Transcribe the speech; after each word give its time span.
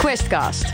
Questcast. 0.00 0.64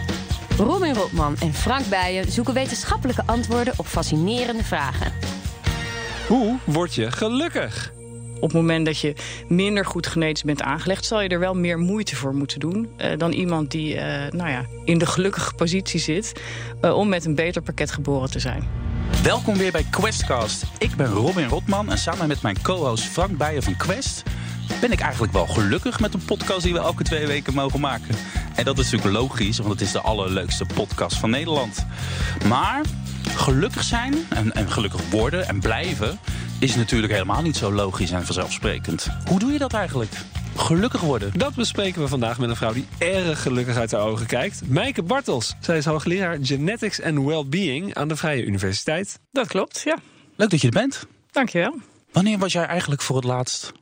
Robin 0.58 0.94
Rotman 0.94 1.36
en 1.38 1.54
Frank 1.54 1.88
Bijen 1.88 2.32
zoeken 2.32 2.54
wetenschappelijke 2.54 3.22
antwoorden 3.26 3.74
op 3.76 3.86
fascinerende 3.86 4.64
vragen. 4.64 5.12
Hoe 6.28 6.58
word 6.64 6.94
je 6.94 7.10
gelukkig? 7.10 7.92
Op 8.34 8.42
het 8.42 8.52
moment 8.52 8.86
dat 8.86 8.98
je 8.98 9.14
minder 9.48 9.84
goed 9.84 10.06
genetisch 10.06 10.42
bent 10.42 10.62
aangelegd... 10.62 11.04
zal 11.04 11.20
je 11.20 11.28
er 11.28 11.38
wel 11.38 11.54
meer 11.54 11.78
moeite 11.78 12.16
voor 12.16 12.34
moeten 12.34 12.60
doen... 12.60 12.88
Uh, 12.98 13.18
dan 13.18 13.32
iemand 13.32 13.70
die 13.70 13.94
uh, 13.94 14.00
nou 14.30 14.50
ja, 14.50 14.64
in 14.84 14.98
de 14.98 15.06
gelukkige 15.06 15.54
positie 15.54 16.00
zit... 16.00 16.40
Uh, 16.82 16.96
om 16.96 17.08
met 17.08 17.24
een 17.24 17.34
beter 17.34 17.62
pakket 17.62 17.90
geboren 17.90 18.30
te 18.30 18.38
zijn. 18.38 18.68
Welkom 19.22 19.56
weer 19.56 19.72
bij 19.72 19.86
Questcast. 19.90 20.64
Ik 20.78 20.96
ben 20.96 21.06
Robin 21.06 21.48
Rotman 21.48 21.90
en 21.90 21.98
samen 21.98 22.28
met 22.28 22.42
mijn 22.42 22.62
co-host 22.62 23.04
Frank 23.04 23.36
Bijen 23.36 23.62
van 23.62 23.76
Quest... 23.76 24.22
ben 24.80 24.92
ik 24.92 25.00
eigenlijk 25.00 25.32
wel 25.32 25.46
gelukkig 25.46 26.00
met 26.00 26.14
een 26.14 26.24
podcast 26.24 26.62
die 26.62 26.72
we 26.72 26.78
elke 26.78 27.02
twee 27.02 27.26
weken 27.26 27.54
mogen 27.54 27.80
maken. 27.80 28.14
En 28.54 28.64
dat 28.64 28.78
is 28.78 28.90
natuurlijk 28.90 29.22
logisch, 29.22 29.58
want 29.58 29.70
het 29.70 29.80
is 29.80 29.92
de 29.92 30.00
allerleukste 30.00 30.66
podcast 30.74 31.16
van 31.16 31.30
Nederland. 31.30 31.86
Maar 32.48 32.84
gelukkig 33.36 33.82
zijn 33.82 34.14
en, 34.28 34.52
en 34.52 34.70
gelukkig 34.70 35.10
worden 35.10 35.48
en 35.48 35.60
blijven 35.60 36.18
is 36.58 36.74
natuurlijk 36.74 37.12
helemaal 37.12 37.42
niet 37.42 37.56
zo 37.56 37.72
logisch 37.72 38.10
en 38.10 38.24
vanzelfsprekend. 38.24 39.08
Hoe 39.28 39.38
doe 39.38 39.52
je 39.52 39.58
dat 39.58 39.72
eigenlijk? 39.72 40.12
Gelukkig 40.56 41.00
worden. 41.00 41.38
Dat 41.38 41.54
bespreken 41.54 42.02
we 42.02 42.08
vandaag 42.08 42.38
met 42.38 42.50
een 42.50 42.56
vrouw 42.56 42.72
die 42.72 42.86
erg 42.98 43.42
gelukkig 43.42 43.76
uit 43.76 43.90
haar 43.90 44.00
ogen 44.00 44.26
kijkt. 44.26 44.68
Mijke 44.68 45.02
Bartels. 45.02 45.54
Zij 45.60 45.76
is 45.76 45.84
hoogleraar 45.84 46.38
Genetics 46.42 47.02
and 47.02 47.24
Wellbeing 47.24 47.94
aan 47.94 48.08
de 48.08 48.16
Vrije 48.16 48.44
Universiteit. 48.44 49.20
Dat 49.32 49.46
klopt, 49.46 49.82
ja. 49.84 49.96
Leuk 50.36 50.50
dat 50.50 50.60
je 50.60 50.66
er 50.66 50.72
bent. 50.72 51.06
Dankjewel. 51.30 51.74
Wanneer 52.12 52.38
was 52.38 52.52
jij 52.52 52.64
eigenlijk 52.64 53.02
voor 53.02 53.16
het 53.16 53.24
laatst 53.24 53.72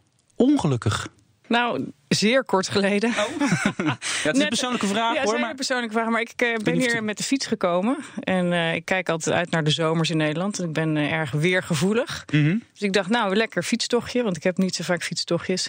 ongelukkig? 0.45 1.07
Nou, 1.49 1.93
zeer 2.09 2.45
kort 2.45 2.69
geleden. 2.69 3.11
Oh. 3.11 3.17
ja, 3.87 3.99
het 4.23 4.37
is 4.37 4.43
een 4.43 4.49
persoonlijke 4.57 4.87
vraag 4.87 5.15
ja, 5.15 5.23
hoor. 5.23 5.33
Het 5.33 5.43
is 5.43 5.49
een 5.49 5.57
persoonlijke 5.57 5.95
vraag, 5.95 6.09
maar 6.09 6.21
ik 6.21 6.43
uh, 6.43 6.57
ben 6.57 6.75
hier 6.75 7.05
met 7.05 7.17
de 7.17 7.23
fiets 7.23 7.47
gekomen. 7.47 7.97
En 8.21 8.53
uh, 8.53 8.75
ik 8.75 8.85
kijk 8.85 9.09
altijd 9.09 9.37
uit 9.37 9.51
naar 9.51 9.65
de 9.65 9.71
zomers 9.71 10.11
in 10.11 10.17
Nederland. 10.17 10.59
En 10.59 10.65
ik 10.65 10.73
ben 10.73 10.97
uh, 10.97 11.13
erg 11.13 11.31
weergevoelig. 11.31 12.25
Mm 12.33 12.45
-hmm. 12.45 12.63
Dus 12.73 12.83
ik 12.83 12.93
dacht, 12.93 13.09
nou, 13.09 13.37
lekker 13.37 13.63
fietstochtje. 13.63 14.23
Want 14.23 14.37
ik 14.37 14.43
heb 14.43 14.59
niet 14.59 14.75
zo 14.75 14.83
vaak 14.83 15.03
fietstochtjes. 15.03 15.69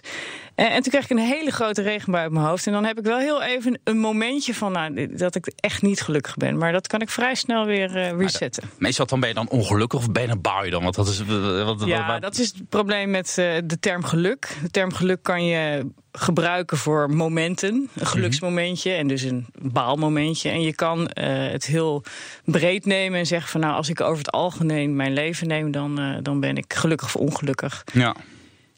En, 0.55 0.69
en 0.69 0.81
toen 0.81 0.91
kreeg 0.91 1.03
ik 1.03 1.09
een 1.09 1.17
hele 1.17 1.51
grote 1.51 1.81
regenbui 1.81 2.25
op 2.25 2.31
mijn 2.31 2.45
hoofd. 2.45 2.67
En 2.67 2.73
dan 2.73 2.85
heb 2.85 2.97
ik 2.97 3.05
wel 3.05 3.17
heel 3.17 3.43
even 3.43 3.79
een 3.83 3.97
momentje 3.97 4.53
van 4.53 4.71
nou, 4.71 5.15
dat 5.15 5.35
ik 5.35 5.51
echt 5.55 5.81
niet 5.81 6.01
gelukkig 6.01 6.35
ben. 6.35 6.57
Maar 6.57 6.71
dat 6.71 6.87
kan 6.87 7.01
ik 7.01 7.09
vrij 7.09 7.35
snel 7.35 7.65
weer 7.65 8.15
resetten. 8.17 8.63
Maar 8.63 8.75
meestal 8.77 9.05
dan 9.05 9.19
ben 9.19 9.29
je 9.29 9.35
dan 9.35 9.49
ongelukkig 9.49 9.99
of 9.99 10.11
ben 10.11 10.23
je 10.23 10.29
een 10.29 10.41
bui 10.41 10.69
dan? 10.69 10.83
Want 10.83 10.95
dat 10.95 11.07
is, 11.07 11.25
wat, 11.63 11.83
ja, 11.85 12.07
wat, 12.07 12.21
dat 12.21 12.37
is 12.37 12.47
het 12.47 12.69
probleem 12.69 13.09
met 13.09 13.33
de 13.35 13.77
term 13.79 14.03
geluk. 14.03 14.57
De 14.61 14.69
term 14.69 14.93
geluk 14.93 15.23
kan 15.23 15.45
je 15.45 15.85
gebruiken 16.17 16.77
voor 16.77 17.09
momenten. 17.09 17.89
Een 17.95 18.05
geluksmomentje 18.05 18.91
en 18.91 19.07
dus 19.07 19.21
een 19.21 19.45
baalmomentje. 19.61 20.49
En 20.49 20.61
je 20.61 20.75
kan 20.75 20.99
uh, 20.99 21.07
het 21.51 21.65
heel 21.65 22.03
breed 22.45 22.85
nemen 22.85 23.19
en 23.19 23.25
zeggen 23.25 23.49
van 23.49 23.61
nou, 23.61 23.75
als 23.75 23.89
ik 23.89 24.01
over 24.01 24.17
het 24.17 24.31
algemeen 24.31 24.95
mijn 24.95 25.13
leven 25.13 25.47
neem, 25.47 25.71
dan, 25.71 26.01
uh, 26.01 26.17
dan 26.21 26.39
ben 26.39 26.57
ik 26.57 26.73
gelukkig 26.73 27.07
of 27.07 27.15
ongelukkig. 27.15 27.83
Ja. 27.93 28.15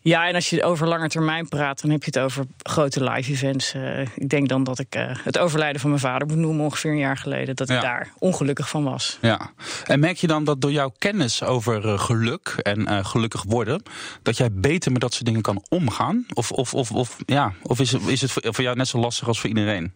Ja, 0.01 0.27
en 0.27 0.35
als 0.35 0.49
je 0.49 0.63
over 0.63 0.87
lange 0.87 1.09
termijn 1.09 1.47
praat, 1.47 1.81
dan 1.81 1.91
heb 1.91 2.03
je 2.03 2.11
het 2.13 2.19
over 2.19 2.45
grote 2.57 3.03
live 3.03 3.31
events. 3.31 3.73
Uh, 3.73 3.99
ik 3.99 4.29
denk 4.29 4.49
dan 4.49 4.63
dat 4.63 4.79
ik 4.79 4.95
uh, 4.95 5.11
het 5.23 5.37
overlijden 5.37 5.81
van 5.81 5.89
mijn 5.89 6.01
vader 6.01 6.27
moet 6.27 6.37
noemen, 6.37 6.65
ongeveer 6.65 6.91
een 6.91 6.97
jaar 6.97 7.17
geleden, 7.17 7.55
dat 7.55 7.69
ik 7.69 7.81
daar 7.81 8.11
ongelukkig 8.19 8.69
van 8.69 8.83
was. 8.83 9.17
Ja. 9.21 9.51
En 9.85 9.99
merk 9.99 10.17
je 10.17 10.27
dan 10.27 10.43
dat 10.43 10.61
door 10.61 10.71
jouw 10.71 10.93
kennis 10.97 11.43
over 11.43 11.85
uh, 11.85 11.99
geluk 11.99 12.47
en 12.61 13.05
gelukkig 13.05 13.43
worden, 13.43 13.83
dat 14.21 14.37
jij 14.37 14.49
beter 14.51 14.91
met 14.91 15.01
dat 15.01 15.13
soort 15.13 15.25
dingen 15.25 15.41
kan 15.41 15.65
omgaan? 15.69 16.25
Of, 16.33 16.51
of, 16.51 16.73
of, 16.73 16.91
of, 16.91 17.17
ja, 17.25 17.53
of 17.61 17.79
is, 17.79 17.93
is 17.93 18.21
het 18.21 18.31
voor 18.31 18.63
jou 18.63 18.75
net 18.75 18.87
zo 18.87 18.99
lastig 18.99 19.27
als 19.27 19.39
voor 19.39 19.49
iedereen? 19.49 19.93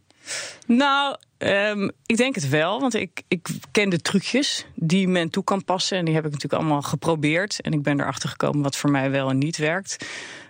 Nou, 0.68 1.16
um, 1.44 1.92
ik 2.06 2.18
denk 2.18 2.36
het 2.36 2.50
wel, 2.50 2.80
want 2.80 2.94
ik, 2.94 3.22
ik 3.28 3.48
ken 3.72 3.90
de 3.90 4.02
trucjes 4.02 4.66
die 4.76 5.08
men 5.08 5.30
toe 5.30 5.44
kan 5.44 5.64
passen. 5.64 5.98
En 5.98 6.06
die 6.06 6.14
heb 6.14 6.26
ik 6.26 6.32
natuurlijk 6.32 6.62
allemaal 6.62 6.82
geprobeerd. 6.82 7.62
En 7.62 7.74
ik 7.74 7.82
ben 7.82 8.00
erachter 8.00 8.30
gekomen 8.30 8.62
wat 8.62 8.76
voor 8.76 8.92
mij 8.92 9.12
wel 9.12 9.30
en 9.30 9.38
niet 9.38 9.58
werkt. 9.58 10.06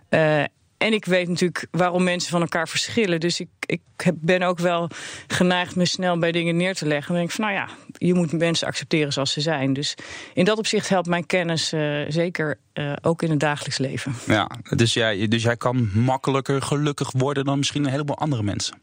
Uh, 0.09 0.43
en 0.77 0.93
ik 0.93 1.05
weet 1.05 1.27
natuurlijk 1.27 1.67
waarom 1.71 2.03
mensen 2.03 2.31
van 2.31 2.41
elkaar 2.41 2.67
verschillen. 2.67 3.19
Dus 3.19 3.39
ik, 3.39 3.49
ik 3.65 3.81
ben 4.15 4.41
ook 4.41 4.59
wel 4.59 4.89
geneigd 5.27 5.75
me 5.75 5.85
snel 5.85 6.19
bij 6.19 6.31
dingen 6.31 6.57
neer 6.57 6.75
te 6.75 6.85
leggen. 6.85 7.09
En 7.09 7.15
denk 7.15 7.29
ik 7.29 7.35
van, 7.35 7.45
nou 7.45 7.57
ja, 7.57 7.67
je 7.97 8.13
moet 8.13 8.31
mensen 8.31 8.67
accepteren 8.67 9.13
zoals 9.13 9.31
ze 9.31 9.41
zijn. 9.41 9.73
Dus 9.73 9.95
in 10.33 10.45
dat 10.45 10.57
opzicht 10.57 10.89
helpt 10.89 11.07
mijn 11.07 11.25
kennis 11.25 11.73
uh, 11.73 12.05
zeker 12.07 12.59
uh, 12.73 12.93
ook 13.01 13.21
in 13.21 13.29
het 13.29 13.39
dagelijks 13.39 13.77
leven. 13.77 14.13
Ja, 14.27 14.49
dus 14.75 14.93
jij, 14.93 15.27
dus 15.27 15.43
jij 15.43 15.57
kan 15.57 15.89
makkelijker 15.93 16.61
gelukkig 16.61 17.11
worden 17.11 17.45
dan 17.45 17.57
misschien 17.57 17.83
een 17.85 17.91
heleboel 17.91 18.17
andere 18.17 18.43
mensen. 18.43 18.77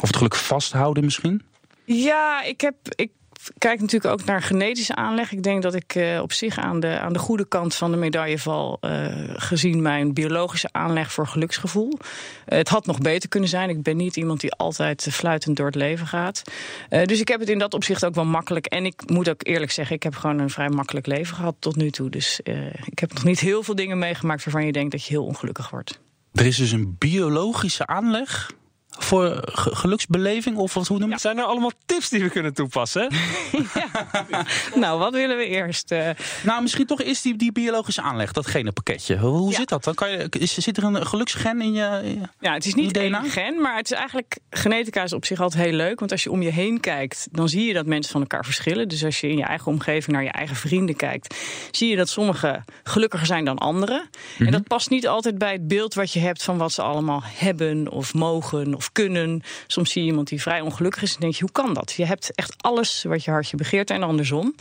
Of 0.00 0.06
het 0.06 0.16
geluk 0.16 0.34
vasthouden 0.34 1.04
misschien? 1.04 1.42
Ja, 1.84 2.42
ik 2.42 2.60
heb. 2.60 2.74
Ik 2.94 3.10
kijk 3.58 3.80
natuurlijk 3.80 4.12
ook 4.12 4.24
naar 4.24 4.42
genetische 4.42 4.94
aanleg. 4.94 5.32
Ik 5.32 5.42
denk 5.42 5.62
dat 5.62 5.74
ik 5.74 5.94
uh, 5.94 6.20
op 6.22 6.32
zich 6.32 6.58
aan 6.58 6.80
de, 6.80 6.98
aan 6.98 7.12
de 7.12 7.18
goede 7.18 7.48
kant 7.48 7.74
van 7.74 7.90
de 7.90 7.96
medaille 7.96 8.38
val. 8.38 8.78
Uh, 8.80 9.06
gezien 9.34 9.82
mijn 9.82 10.14
biologische 10.14 10.68
aanleg 10.72 11.12
voor 11.12 11.26
geluksgevoel. 11.26 11.92
Uh, 11.98 12.58
het 12.58 12.68
had 12.68 12.86
nog 12.86 12.98
beter 12.98 13.28
kunnen 13.28 13.48
zijn. 13.48 13.68
Ik 13.68 13.82
ben 13.82 13.96
niet 13.96 14.16
iemand 14.16 14.40
die 14.40 14.52
altijd 14.52 15.08
fluitend 15.10 15.56
door 15.56 15.66
het 15.66 15.74
leven 15.74 16.06
gaat. 16.06 16.42
dus 16.88 17.20
ik 17.20 17.28
heb 17.28 17.40
het 17.40 17.48
in 17.48 17.58
dat 17.58 17.74
opzicht 17.74 18.04
ook 18.04 18.14
wel 18.14 18.24
makkelijk. 18.24 18.66
En 18.66 18.86
ik 18.86 19.02
moet 19.10 19.28
ook 19.28 19.46
eerlijk 19.46 19.72
zeggen, 19.72 19.96
ik 19.96 20.02
heb 20.02 20.14
gewoon 20.14 20.38
een 20.38 20.50
vrij 20.50 20.68
makkelijk 20.68 21.06
leven 21.06 21.36
gehad 21.36 21.54
tot 21.58 21.76
nu 21.76 21.90
toe. 21.90 22.10
Dus 22.10 22.40
ik 22.84 22.98
heb 22.98 23.12
nog 23.12 23.24
niet 23.24 23.40
heel 23.40 23.62
veel 23.62 23.74
dingen 23.74 23.98
meegemaakt 23.98 24.44
waarvan 24.44 24.66
je 24.66 24.72
denkt 24.72 24.90
dat 24.90 25.04
je 25.04 25.12
heel 25.12 25.24
ongelukkig 25.24 25.70
wordt. 25.70 26.00
Er 26.32 26.46
is 26.46 26.56
dus 26.56 26.72
een 26.72 26.96
biologische 26.98 27.86
aanleg 27.86 28.50
voor 29.06 29.42
geluksbeleving? 29.54 30.56
Of 30.56 30.74
wat, 30.74 30.86
hoe 30.86 30.98
noem 30.98 31.08
je 31.08 31.14
ja, 31.14 31.20
Zijn 31.20 31.38
er 31.38 31.44
allemaal 31.44 31.70
tips 31.86 32.08
die 32.08 32.22
we 32.22 32.28
kunnen 32.28 32.54
toepassen? 32.54 33.08
ja. 33.74 34.06
nou, 34.74 34.98
wat 34.98 35.12
willen 35.12 35.36
we 35.36 35.46
eerst? 35.46 35.92
Uh... 35.92 36.08
Nou, 36.42 36.62
misschien 36.62 36.86
toch 36.86 37.00
eerst 37.00 37.22
die, 37.22 37.36
die 37.36 37.52
biologische 37.52 38.02
aanleg, 38.02 38.32
dat 38.32 38.46
genenpakketje. 38.46 39.18
Hoe 39.18 39.50
ja. 39.50 39.56
zit 39.56 39.68
dat? 39.68 39.84
Dan 39.84 39.94
kan 39.94 40.10
je, 40.10 40.26
is, 40.30 40.58
zit 40.58 40.76
er 40.76 40.84
een 40.84 41.06
geluksgen 41.06 41.60
in 41.60 41.72
je, 41.72 42.00
in 42.04 42.28
Ja, 42.40 42.52
het 42.52 42.66
is 42.66 42.74
niet 42.74 42.96
één 42.96 43.30
gen, 43.30 43.60
maar 43.60 43.76
het 43.76 43.90
is 43.90 43.96
eigenlijk... 43.96 44.38
Genetica 44.50 45.02
is 45.02 45.12
op 45.12 45.24
zich 45.24 45.40
altijd 45.40 45.64
heel 45.64 45.72
leuk. 45.72 45.98
Want 45.98 46.12
als 46.12 46.22
je 46.22 46.30
om 46.30 46.42
je 46.42 46.50
heen 46.50 46.80
kijkt, 46.80 47.28
dan 47.30 47.48
zie 47.48 47.66
je 47.66 47.72
dat 47.72 47.86
mensen 47.86 48.12
van 48.12 48.20
elkaar 48.20 48.44
verschillen. 48.44 48.88
Dus 48.88 49.04
als 49.04 49.20
je 49.20 49.28
in 49.28 49.36
je 49.36 49.44
eigen 49.44 49.66
omgeving 49.66 50.16
naar 50.16 50.24
je 50.24 50.30
eigen 50.30 50.56
vrienden 50.56 50.96
kijkt... 50.96 51.36
zie 51.70 51.90
je 51.90 51.96
dat 51.96 52.08
sommigen 52.08 52.64
gelukkiger 52.82 53.26
zijn 53.26 53.44
dan 53.44 53.58
anderen. 53.58 54.00
Mm 54.00 54.08
-hmm. 54.36 54.46
En 54.46 54.52
dat 54.52 54.66
past 54.66 54.90
niet 54.90 55.08
altijd 55.08 55.38
bij 55.38 55.52
het 55.52 55.68
beeld 55.68 55.94
wat 55.94 56.12
je 56.12 56.20
hebt... 56.20 56.42
van 56.42 56.58
wat 56.58 56.72
ze 56.72 56.82
allemaal 56.82 57.22
hebben 57.24 57.90
of 57.90 58.14
mogen 58.14 58.74
of 58.74 58.92
kunnen. 58.96 59.42
Soms 59.66 59.90
zie 59.90 60.02
je 60.02 60.08
iemand 60.08 60.28
die 60.28 60.42
vrij 60.42 60.60
ongelukkig 60.60 61.02
is 61.02 61.14
en 61.14 61.20
denk 61.20 61.34
je, 61.34 61.42
hoe 61.42 61.52
kan 61.52 61.74
dat? 61.74 61.92
Je 61.92 62.04
hebt 62.04 62.34
echt 62.34 62.54
alles 62.56 63.02
wat 63.02 63.24
je 63.24 63.30
hartje 63.30 63.56
begeert 63.56 63.90
en 63.90 64.02
andersom. 64.02 64.54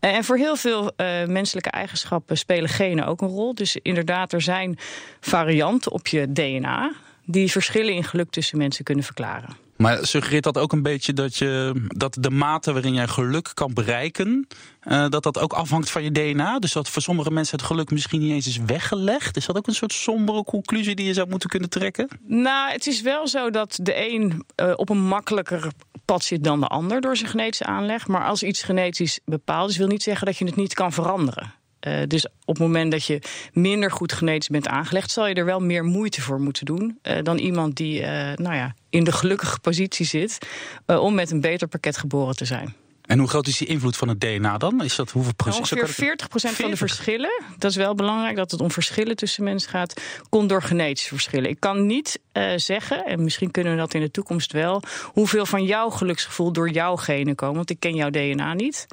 En 0.00 0.24
voor 0.24 0.36
heel 0.36 0.56
veel 0.56 0.92
uh, 0.96 1.24
menselijke 1.26 1.70
eigenschappen 1.70 2.38
spelen 2.38 2.68
genen 2.68 3.06
ook 3.06 3.20
een 3.20 3.28
rol. 3.28 3.54
Dus 3.54 3.76
inderdaad, 3.82 4.32
er 4.32 4.42
zijn 4.42 4.78
varianten 5.20 5.92
op 5.92 6.06
je 6.06 6.32
DNA 6.32 6.92
die 7.24 7.50
verschillen 7.50 7.94
in 7.94 8.04
geluk 8.04 8.30
tussen 8.30 8.58
mensen 8.58 8.84
kunnen 8.84 9.04
verklaren. 9.04 9.63
Maar 9.76 10.06
suggereert 10.06 10.44
dat 10.44 10.58
ook 10.58 10.72
een 10.72 10.82
beetje 10.82 11.12
dat, 11.12 11.36
je, 11.36 11.72
dat 11.86 12.16
de 12.20 12.30
mate 12.30 12.72
waarin 12.72 12.94
jij 12.94 13.08
geluk 13.08 13.50
kan 13.54 13.74
bereiken, 13.74 14.46
uh, 14.88 15.08
dat 15.08 15.22
dat 15.22 15.38
ook 15.38 15.52
afhangt 15.52 15.90
van 15.90 16.02
je 16.02 16.10
DNA? 16.10 16.58
Dus 16.58 16.72
dat 16.72 16.88
voor 16.88 17.02
sommige 17.02 17.30
mensen 17.30 17.58
het 17.58 17.66
geluk 17.66 17.90
misschien 17.90 18.20
niet 18.20 18.32
eens 18.32 18.46
is 18.46 18.58
weggelegd? 18.66 19.36
Is 19.36 19.46
dat 19.46 19.56
ook 19.56 19.66
een 19.66 19.74
soort 19.74 19.92
sombere 19.92 20.44
conclusie 20.44 20.94
die 20.94 21.06
je 21.06 21.14
zou 21.14 21.28
moeten 21.28 21.48
kunnen 21.48 21.70
trekken? 21.70 22.08
Nou, 22.26 22.72
het 22.72 22.86
is 22.86 23.00
wel 23.00 23.28
zo 23.28 23.50
dat 23.50 23.78
de 23.82 24.12
een 24.12 24.44
uh, 24.62 24.72
op 24.76 24.88
een 24.88 25.04
makkelijker 25.04 25.72
pad 26.04 26.24
zit 26.24 26.44
dan 26.44 26.60
de 26.60 26.66
ander 26.66 27.00
door 27.00 27.16
zijn 27.16 27.30
genetische 27.30 27.64
aanleg. 27.64 28.06
Maar 28.06 28.24
als 28.24 28.42
iets 28.42 28.62
genetisch 28.62 29.20
bepaald 29.24 29.70
is, 29.70 29.76
wil 29.76 29.86
niet 29.86 30.02
zeggen 30.02 30.26
dat 30.26 30.36
je 30.36 30.44
het 30.44 30.56
niet 30.56 30.74
kan 30.74 30.92
veranderen. 30.92 31.52
Uh, 31.86 32.02
dus 32.06 32.26
op 32.26 32.54
het 32.54 32.58
moment 32.58 32.92
dat 32.92 33.04
je 33.04 33.18
minder 33.52 33.90
goed 33.90 34.12
genetisch 34.12 34.48
bent 34.48 34.68
aangelegd, 34.68 35.10
zal 35.10 35.26
je 35.26 35.34
er 35.34 35.44
wel 35.44 35.60
meer 35.60 35.84
moeite 35.84 36.20
voor 36.20 36.40
moeten 36.40 36.64
doen 36.64 36.98
uh, 37.02 37.18
dan 37.22 37.38
iemand 37.38 37.76
die 37.76 38.00
uh, 38.00 38.06
nou 38.34 38.54
ja, 38.54 38.74
in 38.90 39.04
de 39.04 39.12
gelukkige 39.12 39.60
positie 39.60 40.06
zit 40.06 40.38
om 40.86 41.14
met 41.14 41.30
een 41.30 41.40
beter 41.40 41.68
pakket 41.68 41.96
geboren 41.96 42.36
te 42.36 42.44
zijn. 42.44 42.74
En 43.04 43.18
hoe 43.18 43.28
groot 43.28 43.46
is 43.46 43.58
die 43.58 43.68
invloed 43.68 43.96
van 43.96 44.08
het 44.08 44.20
DNA 44.20 44.58
dan? 44.58 44.84
Is 44.84 44.96
dat 44.96 45.10
hoeveel 45.10 45.34
procent? 45.34 45.72
Ongeveer 45.72 45.94
40 45.94 46.28
procent 46.28 46.54
van 46.54 46.70
de 46.70 46.76
verschillen. 46.76 47.42
Dat 47.58 47.70
is 47.70 47.76
wel 47.76 47.94
belangrijk 47.94 48.36
dat 48.36 48.50
het 48.50 48.60
om 48.60 48.70
verschillen 48.70 49.16
tussen 49.16 49.44
mensen 49.44 49.70
gaat. 49.70 50.00
Komt 50.28 50.48
door 50.48 50.62
genetische 50.62 51.08
verschillen. 51.08 51.50
Ik 51.50 51.60
kan 51.60 51.86
niet 51.86 52.20
uh, 52.32 52.52
zeggen, 52.56 53.04
en 53.04 53.24
misschien 53.24 53.50
kunnen 53.50 53.72
we 53.72 53.78
dat 53.78 53.94
in 53.94 54.00
de 54.00 54.10
toekomst 54.10 54.52
wel, 54.52 54.82
hoeveel 55.02 55.46
van 55.46 55.64
jouw 55.64 55.90
geluksgevoel 55.90 56.52
door 56.52 56.70
jouw 56.70 56.96
genen 56.96 57.34
komen. 57.34 57.56
Want 57.56 57.70
ik 57.70 57.80
ken 57.80 57.94
jouw 57.94 58.10
DNA 58.10 58.54
niet. 58.54 58.86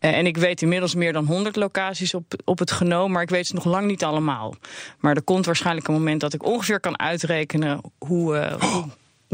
Uh, 0.00 0.16
en 0.16 0.26
ik 0.26 0.36
weet 0.36 0.62
inmiddels 0.62 0.94
meer 0.94 1.12
dan 1.12 1.26
100 1.26 1.56
locaties 1.56 2.14
op, 2.14 2.34
op 2.44 2.58
het 2.58 2.70
genoom, 2.70 3.12
maar 3.12 3.22
ik 3.22 3.30
weet 3.30 3.46
ze 3.46 3.54
nog 3.54 3.64
lang 3.64 3.86
niet 3.86 4.04
allemaal. 4.04 4.54
Maar 4.98 5.16
er 5.16 5.22
komt 5.22 5.46
waarschijnlijk 5.46 5.88
een 5.88 5.94
moment 5.94 6.20
dat 6.20 6.34
ik 6.34 6.44
ongeveer 6.44 6.80
kan 6.80 6.98
uitrekenen 6.98 7.80
hoe. 7.98 8.36
Uh, 8.36 8.70
hoe 8.70 8.84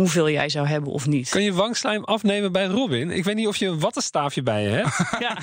hoeveel 0.01 0.31
jij 0.31 0.49
zou 0.49 0.67
hebben 0.67 0.93
of 0.93 1.07
niet. 1.07 1.29
Kan 1.29 1.43
je 1.43 1.53
wangslijm 1.53 2.05
afnemen 2.05 2.53
bij 2.53 2.67
Robin? 2.67 3.11
Ik 3.11 3.25
weet 3.25 3.35
niet 3.35 3.47
of 3.47 3.57
je 3.57 3.67
een 3.67 3.81
wattenstaafje 3.81 4.43
bij 4.43 4.63
je 4.63 4.69
hebt. 4.69 4.99
Ja. 5.21 5.39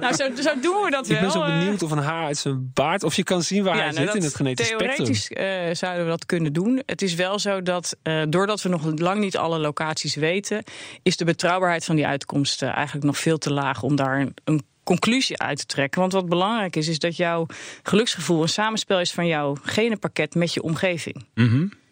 nou, 0.00 0.14
zo, 0.14 0.42
zo 0.42 0.60
doen 0.60 0.82
we 0.82 0.90
dat 0.90 1.06
wel. 1.06 1.16
Ik 1.16 1.22
ben 1.22 1.30
zo 1.30 1.42
eh. 1.42 1.58
benieuwd 1.58 1.82
of 1.82 1.90
een 1.90 1.98
haar 1.98 2.24
uit 2.24 2.36
zijn 2.36 2.70
baard... 2.74 3.02
of 3.02 3.14
je 3.14 3.22
kan 3.22 3.42
zien 3.42 3.64
waar 3.64 3.74
hij 3.74 3.90
nou, 3.90 4.06
zit 4.06 4.14
in 4.14 4.22
het 4.22 4.34
genetisch 4.34 4.66
spectrum. 4.66 4.94
Theoretisch 4.94 5.28
eh, 5.30 5.74
zouden 5.74 6.04
we 6.04 6.10
dat 6.10 6.26
kunnen 6.26 6.52
doen. 6.52 6.82
Het 6.86 7.02
is 7.02 7.14
wel 7.14 7.38
zo 7.38 7.62
dat, 7.62 7.96
eh, 8.02 8.22
doordat 8.28 8.62
we 8.62 8.68
nog 8.68 8.98
lang 8.98 9.20
niet 9.20 9.36
alle 9.36 9.58
locaties 9.58 10.14
weten, 10.14 10.62
is 11.02 11.16
de 11.16 11.24
betrouwbaarheid 11.24 11.84
van 11.84 11.96
die 11.96 12.06
uitkomsten 12.06 12.72
eigenlijk 12.72 13.06
nog 13.06 13.18
veel 13.18 13.38
te 13.38 13.52
laag 13.52 13.82
om 13.82 13.96
daar 13.96 14.20
een, 14.20 14.34
een 14.44 14.62
conclusie 14.84 15.38
uit 15.38 15.58
te 15.58 15.66
trekken. 15.66 16.00
Want 16.00 16.12
wat 16.12 16.28
belangrijk 16.28 16.76
is, 16.76 16.88
is 16.88 16.98
dat 16.98 17.16
jouw 17.16 17.46
geluksgevoel 17.82 18.42
een 18.42 18.48
samenspel 18.48 19.00
is 19.00 19.12
van 19.12 19.26
jouw 19.26 19.56
genenpakket 19.62 20.34
met 20.34 20.54
je 20.54 20.62
omgeving. 20.62 21.24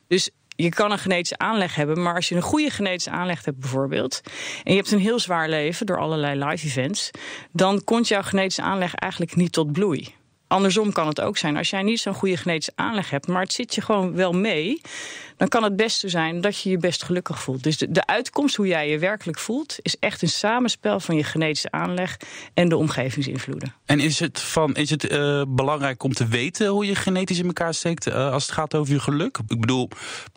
Dus 0.08 0.30
je 0.56 0.68
kan 0.68 0.92
een 0.92 0.98
genetische 0.98 1.38
aanleg 1.38 1.74
hebben, 1.74 2.02
maar 2.02 2.14
als 2.14 2.28
je 2.28 2.34
een 2.34 2.42
goede 2.42 2.70
genetische 2.70 3.10
aanleg 3.10 3.44
hebt 3.44 3.58
bijvoorbeeld, 3.58 4.20
en 4.64 4.72
je 4.72 4.78
hebt 4.78 4.90
een 4.90 4.98
heel 4.98 5.18
zwaar 5.18 5.48
leven 5.48 5.86
door 5.86 5.98
allerlei 5.98 6.44
live 6.44 6.66
events, 6.66 7.10
dan 7.52 7.84
komt 7.84 8.08
jouw 8.08 8.22
genetische 8.22 8.62
aanleg 8.62 8.94
eigenlijk 8.94 9.36
niet 9.36 9.52
tot 9.52 9.72
bloei. 9.72 10.14
Andersom 10.46 10.92
kan 10.92 11.06
het 11.06 11.20
ook 11.20 11.36
zijn. 11.36 11.56
Als 11.56 11.70
jij 11.70 11.82
niet 11.82 12.00
zo'n 12.00 12.14
goede 12.14 12.36
genetische 12.36 12.72
aanleg 12.74 13.10
hebt, 13.10 13.26
maar 13.26 13.42
het 13.42 13.52
zit 13.52 13.74
je 13.74 13.80
gewoon 13.80 14.14
wel 14.14 14.32
mee, 14.32 14.80
dan 15.36 15.48
kan 15.48 15.62
het 15.62 15.76
best 15.76 15.98
zo 16.00 16.08
zijn 16.08 16.40
dat 16.40 16.60
je 16.60 16.70
je 16.70 16.78
best 16.78 17.02
gelukkig 17.04 17.40
voelt. 17.40 17.62
Dus 17.62 17.78
de, 17.78 17.90
de 17.90 18.06
uitkomst, 18.06 18.56
hoe 18.56 18.66
jij 18.66 18.88
je 18.90 18.98
werkelijk 18.98 19.38
voelt, 19.38 19.76
is 19.82 19.96
echt 19.98 20.22
een 20.22 20.28
samenspel 20.28 21.00
van 21.00 21.16
je 21.16 21.25
genetische 21.25 21.70
aanleg 21.70 22.16
en 22.54 22.69
de 22.69 22.76
omgevingsinvloeden. 22.76 23.75
En 23.84 24.00
is 24.00 24.20
het, 24.20 24.40
van, 24.40 24.75
is 24.75 24.90
het 24.90 25.06
eh, 25.06 25.42
belangrijk 25.48 26.02
om 26.02 26.12
te 26.12 26.26
weten 26.26 26.66
hoe 26.69 26.86
je 26.86 26.94
genetisch 26.94 27.38
in 27.38 27.46
elkaar 27.46 27.75
steekt 27.75 28.06
eh, 28.06 28.32
als 28.32 28.42
het 28.42 28.52
gaat 28.52 28.75
over 28.75 28.92
je 28.92 29.00
geluk? 29.00 29.38
Ik 29.48 29.60
bedoel, 29.60 29.88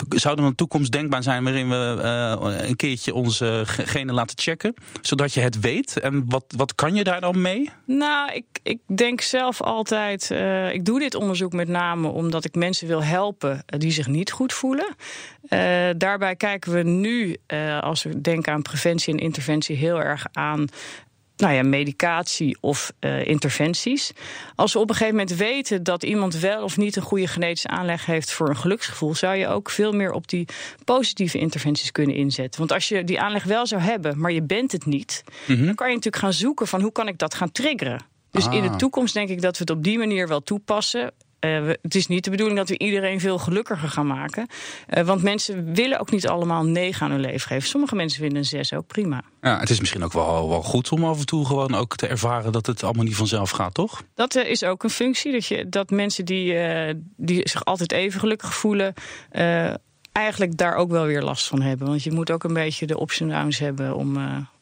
zou 0.09 0.37
er 0.37 0.43
een 0.43 0.55
toekomst 0.55 0.91
denkbaar 0.91 1.23
zijn 1.23 1.43
waarin 1.43 1.69
we 1.69 1.99
eh, 2.03 2.67
een 2.67 2.75
keertje 2.75 3.13
onze 3.13 3.63
ge- 3.65 3.87
genen 3.87 4.13
laten 4.15 4.37
checken, 4.39 4.73
zodat 5.01 5.33
je 5.33 5.39
het 5.41 5.59
weet? 5.59 5.99
En 5.99 6.23
wat, 6.27 6.43
wat 6.57 6.75
kan 6.75 6.95
je 6.95 7.03
daar 7.03 7.21
dan 7.21 7.41
mee? 7.41 7.69
Nou, 7.85 8.31
ik, 8.33 8.45
ik 8.63 8.79
denk 8.95 9.21
zelf 9.21 9.61
altijd. 9.61 10.29
ik 10.73 10.85
doe 10.85 10.99
dit 10.99 11.15
onderzoek 11.15 11.53
met 11.53 11.67
name 11.67 12.07
omdat 12.07 12.45
ik 12.45 12.55
mensen 12.55 12.87
wil 12.87 13.03
helpen 13.03 13.63
die 13.65 13.91
zich 13.91 14.07
niet 14.07 14.31
goed 14.31 14.53
voelen. 14.53 14.86
Eh, 15.47 15.89
daarbij 15.97 16.35
kijken 16.35 16.71
we 16.73 16.83
nu, 16.83 17.37
eh, 17.45 17.79
als 17.81 18.03
we 18.03 18.21
denken 18.21 18.53
aan 18.53 18.61
preventie 18.61 19.13
en 19.13 19.19
interventie, 19.19 19.75
heel 19.75 20.01
erg 20.01 20.25
aan. 20.31 20.67
Nou 21.37 21.53
ja, 21.53 21.63
medicatie 21.63 22.57
of 22.61 22.91
eh, 22.99 23.25
interventies. 23.27 24.11
Als 24.55 24.73
we 24.73 24.79
op 24.79 24.89
een 24.89 24.95
gegeven 24.95 25.17
moment 25.17 25.35
weten 25.37 25.83
dat 25.83 26.03
iemand 26.03 26.39
wel 26.39 26.63
of 26.63 26.77
niet 26.77 26.95
een 26.95 27.01
goede 27.01 27.27
genetische 27.27 27.67
aanleg 27.67 28.05
heeft 28.05 28.31
voor 28.31 28.49
een 28.49 28.57
geluksgevoel, 28.57 29.15
zou 29.15 29.35
je 29.35 29.47
ook 29.47 29.69
veel 29.69 29.91
meer 29.91 30.11
op 30.11 30.27
die 30.27 30.47
positieve 30.83 31.37
interventies 31.37 31.91
kunnen 31.91 32.15
inzetten. 32.15 32.59
Want 32.59 32.71
als 32.71 32.87
je 32.87 33.03
die 33.03 33.19
aanleg 33.19 33.43
wel 33.43 33.67
zou 33.67 33.81
hebben, 33.81 34.19
maar 34.19 34.31
je 34.31 34.41
bent 34.41 34.71
het 34.71 34.85
niet, 34.85 35.23
dan 35.47 35.75
kan 35.75 35.87
je 35.87 35.95
natuurlijk 35.95 36.23
gaan 36.23 36.33
zoeken 36.33 36.67
van 36.67 36.81
hoe 36.81 36.91
kan 36.91 37.07
ik 37.07 37.17
dat 37.17 37.33
gaan 37.33 37.51
triggeren. 37.51 38.05
Dus 38.31 38.45
in 38.47 38.61
de 38.61 38.69
Ah. 38.69 38.75
toekomst 38.75 39.13
denk 39.13 39.29
ik 39.29 39.41
dat 39.41 39.57
we 39.57 39.59
het 39.59 39.69
op 39.69 39.83
die 39.83 39.97
manier 39.97 40.27
wel 40.27 40.41
toepassen. 40.43 41.11
Eh, 41.39 41.65
we- 41.65 41.79
het 41.81 41.95
is 41.95 42.07
niet 42.07 42.23
de 42.23 42.29
bedoeling 42.29 42.57
dat 42.59 42.69
we 42.69 42.77
iedereen 42.77 43.19
veel 43.19 43.37
gelukkiger 43.37 43.89
gaan 43.89 44.07
maken. 44.07 44.47
Eh, 44.87 45.03
want 45.05 45.21
mensen 45.23 45.73
willen 45.73 45.99
ook 45.99 46.11
niet 46.11 46.27
allemaal 46.27 46.63
9 46.63 47.05
aan 47.05 47.11
hun 47.11 47.19
leven 47.19 47.47
geven. 47.47 47.67
Sommige 47.69 47.95
mensen 47.95 48.19
vinden 48.19 48.37
een 48.37 48.45
6 48.45 48.73
ook 48.73 48.87
prima. 48.87 49.21
Ja, 49.41 49.59
het 49.59 49.69
is 49.69 49.79
misschien 49.79 50.03
ook 50.03 50.13
wel, 50.13 50.49
wel 50.49 50.61
goed 50.63 50.91
om 50.91 51.03
af 51.03 51.19
en 51.19 51.25
toe 51.25 51.45
gewoon 51.45 51.75
ook 51.75 51.95
te 51.95 52.07
ervaren 52.07 52.51
dat 52.51 52.65
het 52.65 52.83
allemaal 52.83 53.03
niet 53.03 53.15
vanzelf 53.15 53.49
gaat, 53.49 53.73
toch? 53.73 54.03
Dat 54.15 54.35
eh, 54.35 54.49
is 54.49 54.63
ook 54.63 54.83
een 54.83 54.89
functie. 54.89 55.31
Dat, 55.31 55.45
je, 55.45 55.69
dat 55.69 55.89
mensen 55.89 56.25
die, 56.25 56.55
die 57.15 57.49
zich 57.49 57.65
altijd 57.65 57.91
even 57.91 58.19
gelukkig 58.19 58.53
voelen. 58.53 58.93
eigenlijk 60.11 60.57
daar 60.57 60.75
ook 60.75 60.89
wel 60.91 61.05
weer 61.05 61.21
last 61.21 61.47
van 61.47 61.61
hebben. 61.61 61.87
Want 61.87 62.03
je 62.03 62.11
moet 62.11 62.31
ook 62.31 62.43
een 62.43 62.53
beetje 62.53 62.85
de 62.85 63.01
ups 63.01 63.19
en 63.21 63.29
downs 63.29 63.59
hebben 63.59 63.95
om, 63.95 64.17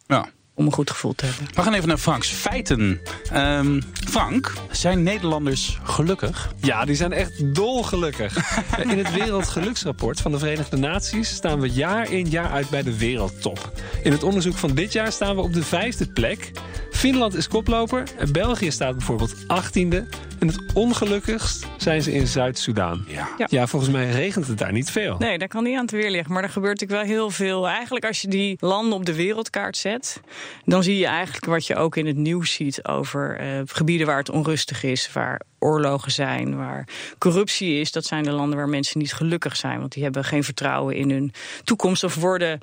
Ja. 0.08 0.26
Om 0.56 0.66
een 0.66 0.74
goed 0.74 0.92
gevoel 0.92 1.14
te 1.16 1.26
hebben. 1.26 1.48
We 1.54 1.62
gaan 1.62 1.74
even 1.74 1.88
naar 1.88 1.98
Franks 1.98 2.30
feiten. 2.30 3.02
Ehm, 3.32 3.82
Frank, 4.10 4.54
zijn 4.72 5.04
Nederlanders 5.04 5.80
gelukkig? 5.84 6.54
Ja, 6.62 6.86
die 6.86 6.96
zijn 6.96 7.14
echt 7.14 7.56
dolgelukkig. 7.56 8.60
in 8.92 8.98
het 8.98 9.14
Wereldgeluksrapport 9.14 10.22
van 10.22 10.32
de 10.32 10.40
Verenigde 10.40 10.78
Naties 10.78 11.30
staan 11.30 11.60
we 11.60 11.70
jaar 11.70 12.12
in 12.12 12.30
jaar 12.30 12.50
uit 12.50 12.70
bij 12.70 12.84
de 12.84 12.98
wereldtop. 12.98 13.72
In 14.04 14.12
het 14.12 14.24
onderzoek 14.24 14.56
van 14.56 14.74
dit 14.74 14.94
jaar 14.94 15.12
staan 15.12 15.36
we 15.36 15.42
op 15.42 15.54
de 15.54 15.64
vijfde 15.64 16.08
plek. 16.08 16.52
Finland 16.92 17.36
is 17.36 17.48
koploper 17.48 18.04
en 18.18 18.32
België 18.32 18.72
staat 18.72 18.98
bijvoorbeeld 18.98 19.36
18e. 19.36 20.26
En 20.40 20.48
het 20.48 20.74
ongelukkigst 20.74 21.66
zijn 21.78 22.02
ze 22.02 22.14
in 22.14 22.28
Zuid-Soedan. 22.28 23.06
Ja. 23.08 23.28
Ja. 23.38 23.48
Ja, 23.50 23.68
volgens 23.68 23.92
mij 23.92 24.10
regent 24.10 24.48
het 24.48 24.58
daar 24.58 24.72
niet 24.72 24.92
veel. 24.92 25.16
Nee, 25.18 25.38
daar 25.38 25.48
kan 25.48 25.64
niet 25.64 25.76
aan 25.76 25.82
het 25.82 25.92
weer 25.92 26.10
liggen. 26.10 26.34
Maar 26.34 26.44
er 26.44 26.50
gebeurt 26.50 26.80
natuurlijk 26.80 27.08
wel 27.08 27.18
heel 27.18 27.30
veel. 27.30 27.68
Eigenlijk 27.68 28.06
als 28.06 28.22
je 28.22 28.28
die 28.28 28.58
landen 28.60 28.94
op 28.94 29.06
de 29.06 29.14
wereldkaart 29.16 29.78
zet... 29.78 30.22
dan 30.66 30.84
zie 30.84 30.98
je 30.98 31.06
eigenlijk 31.06 31.46
wat 31.46 31.68
je 31.68 31.76
ook 31.76 31.96
in 31.96 32.06
het 32.06 32.16
nieuws 32.16 32.54
ziet... 32.54 32.88
over 32.88 33.38
eh, 33.38 33.62
gebieden 33.66 34.08
waar 34.08 34.18
het 34.18 34.30
onrustig 34.30 34.84
is, 34.84 35.12
waar 35.14 35.42
oorlogen 35.60 36.12
zijn... 36.12 36.58
waar 36.58 36.88
corruptie 37.18 37.80
is. 37.80 37.92
Dat 37.92 38.06
zijn 38.06 38.24
de 38.24 38.32
landen 38.32 38.58
waar 38.58 38.70
mensen 38.70 39.00
niet 39.00 39.14
gelukkig 39.14 39.56
zijn. 39.56 39.80
Want 39.80 39.92
die 39.92 40.04
hebben 40.04 40.24
geen 40.24 40.44
vertrouwen 40.44 40.96
in 40.96 41.10
hun 41.10 41.32
toekomst... 41.64 42.04
of 42.04 42.16
worden 42.16 42.60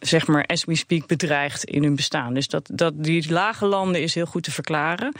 zeg 0.00 0.26
maar, 0.26 0.44
as 0.46 0.64
we 0.64 0.74
speak, 0.74 1.06
bedreigd 1.06 1.64
in 1.64 1.82
hun 1.82 1.96
bestaan. 1.96 2.34
Dus 2.34 2.48
dat, 2.48 2.68
dat 2.72 3.04
die 3.04 3.32
lage 3.32 3.66
landen 3.66 4.02
is 4.02 4.14
heel 4.14 4.26
goed 4.26 4.42
te 4.42 4.50
verklaren. 4.50 5.12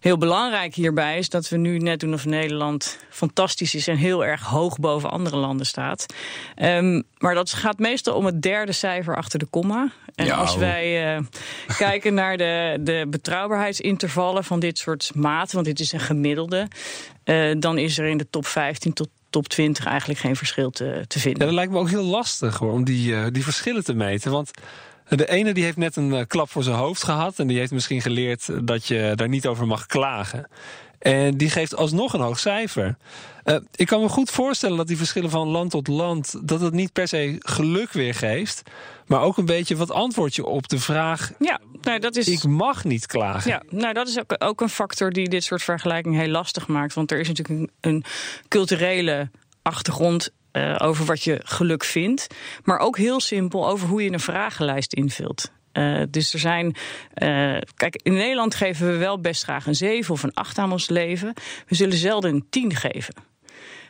Heel 0.00 0.18
belangrijk 0.18 0.74
hierbij 0.74 1.18
is 1.18 1.28
dat 1.28 1.48
we 1.48 1.56
nu 1.56 1.78
net 1.78 2.00
doen 2.00 2.12
of 2.12 2.24
Nederland 2.24 2.98
fantastisch 3.10 3.74
is 3.74 3.88
en 3.88 3.96
heel 3.96 4.24
erg 4.24 4.42
hoog 4.42 4.78
boven 4.78 5.10
andere 5.10 5.36
landen 5.36 5.66
staat. 5.66 6.06
Ehm, 6.54 7.02
maar 7.18 7.34
dat 7.34 7.52
gaat 7.52 7.78
meestal 7.78 8.14
om 8.14 8.24
het 8.24 8.42
derde 8.42 8.72
cijfer 8.72 9.16
achter 9.16 9.38
de 9.38 9.46
komma. 9.46 9.90
En 10.14 10.26
Ja, 10.26 10.36
als 10.36 10.50
hoor. 10.50 10.58
wij 10.58 11.14
eh, 11.16 11.22
kijken 11.76 12.14
naar 12.14 12.36
de, 12.36 12.76
de 12.80 13.06
betrouwbaarheidsintervallen 13.08 14.44
van 14.44 14.60
dit 14.60 14.78
soort 14.78 15.10
maten, 15.14 15.54
want 15.54 15.66
dit 15.66 15.80
is 15.80 15.92
een 15.92 16.00
gemiddelde, 16.00 16.68
eh, 17.24 17.50
dan 17.58 17.78
is 17.78 17.98
er 17.98 18.06
in 18.06 18.16
de 18.18 18.26
top 18.30 18.46
15 18.46 18.92
tot 18.92 19.08
top 19.30 19.48
20 19.48 19.86
eigenlijk 19.86 20.20
geen 20.20 20.36
verschil 20.36 20.70
te, 20.70 21.04
te 21.06 21.18
Ja, 21.18 21.22
vinden. 21.24 21.46
dat 21.46 21.54
lijkt 21.54 21.72
me 21.72 21.78
ook 21.78 21.88
heel 21.90 22.04
lastig 22.04 22.58
hoor, 22.58 22.72
om 22.72 22.84
die, 22.84 23.14
eh, 23.14 23.26
die 23.32 23.42
verschillen 23.44 23.84
te 23.84 23.94
meten. 23.94 24.30
Want 24.30 24.50
de 25.16 25.28
ene 25.28 25.52
die 25.52 25.64
heeft 25.64 25.76
net 25.76 25.96
een 25.96 26.14
eh, 26.14 26.26
klap 26.26 26.50
voor 26.50 26.62
zijn 26.62 26.76
hoofd 26.76 27.04
gehad. 27.04 27.38
En 27.38 27.46
die 27.46 27.58
heeft 27.58 27.72
misschien 27.72 28.02
geleerd 28.02 28.66
dat 28.66 28.86
je 28.86 29.12
daar 29.14 29.28
niet 29.28 29.46
over 29.46 29.66
mag 29.66 29.86
klagen. 29.86 30.48
En 30.98 31.36
die 31.36 31.50
geeft 31.50 31.76
alsnog 31.76 32.12
een 32.12 32.20
hoog 32.20 32.38
cijfer. 32.38 32.96
Eh, 33.44 33.56
ik 33.74 33.86
kan 33.86 34.00
me 34.00 34.08
goed 34.08 34.30
voorstellen 34.30 34.76
dat 34.76 34.86
die 34.86 34.96
verschillen 34.96 35.30
van 35.30 35.48
land 35.48 35.70
tot 35.70 35.88
land... 35.88 36.48
dat 36.48 36.60
het 36.60 36.72
niet 36.72 36.92
per 36.92 37.08
se 37.08 37.36
geluk 37.38 37.92
weergeeft. 37.92 38.62
Maar 39.06 39.20
ook 39.20 39.36
een 39.36 39.44
beetje 39.44 39.76
wat 39.76 39.90
antwoord 39.90 40.34
je 40.34 40.46
op 40.46 40.68
de 40.68 40.78
vraag... 40.78 41.30
Ja, 41.38 41.60
nou, 41.82 41.98
dat 41.98 42.16
is. 42.16 42.28
ik 42.28 42.44
mag 42.44 42.84
niet 42.84 43.06
klagen. 43.06 43.50
Ja, 43.50 43.62
nou 43.70 43.94
dat 43.94 44.08
is 44.08 44.18
ook, 44.18 44.34
ook 44.38 44.60
een 44.60 44.68
factor 44.68 45.10
die 45.10 45.28
dit 45.28 45.44
soort 45.44 45.62
vergelijking 45.62 46.16
heel 46.16 46.28
lastig 46.28 46.66
maakt. 46.66 46.94
Want 46.94 47.10
er 47.10 47.18
is 47.18 47.28
natuurlijk 47.28 47.60
een, 47.60 47.70
een 47.80 48.04
culturele 48.48 49.30
achtergrond 49.62 50.32
eh, 50.52 50.76
over 50.78 51.04
wat 51.04 51.22
je 51.22 51.40
geluk 51.44 51.84
vindt. 51.84 52.26
Maar 52.64 52.78
ook 52.78 52.96
heel 52.96 53.20
simpel 53.20 53.68
over 53.68 53.88
hoe 53.88 54.02
je 54.02 54.12
een 54.12 54.20
vragenlijst 54.20 54.92
invult. 54.92 55.50
Eh, 55.72 56.02
dus 56.10 56.32
er 56.32 56.38
zijn. 56.38 56.76
eh, 57.14 57.56
kijk, 57.76 58.00
in 58.02 58.12
Nederland 58.12 58.54
geven 58.54 58.86
we 58.86 58.96
wel 58.96 59.20
best 59.20 59.42
graag 59.42 59.66
een 59.66 59.74
7 59.74 60.14
of 60.14 60.22
een 60.22 60.34
8 60.34 60.58
aan 60.58 60.72
ons 60.72 60.88
leven. 60.88 61.34
We 61.66 61.74
zullen 61.74 61.96
zelden 61.96 62.34
een 62.34 62.46
10 62.50 62.74
geven. 62.74 63.14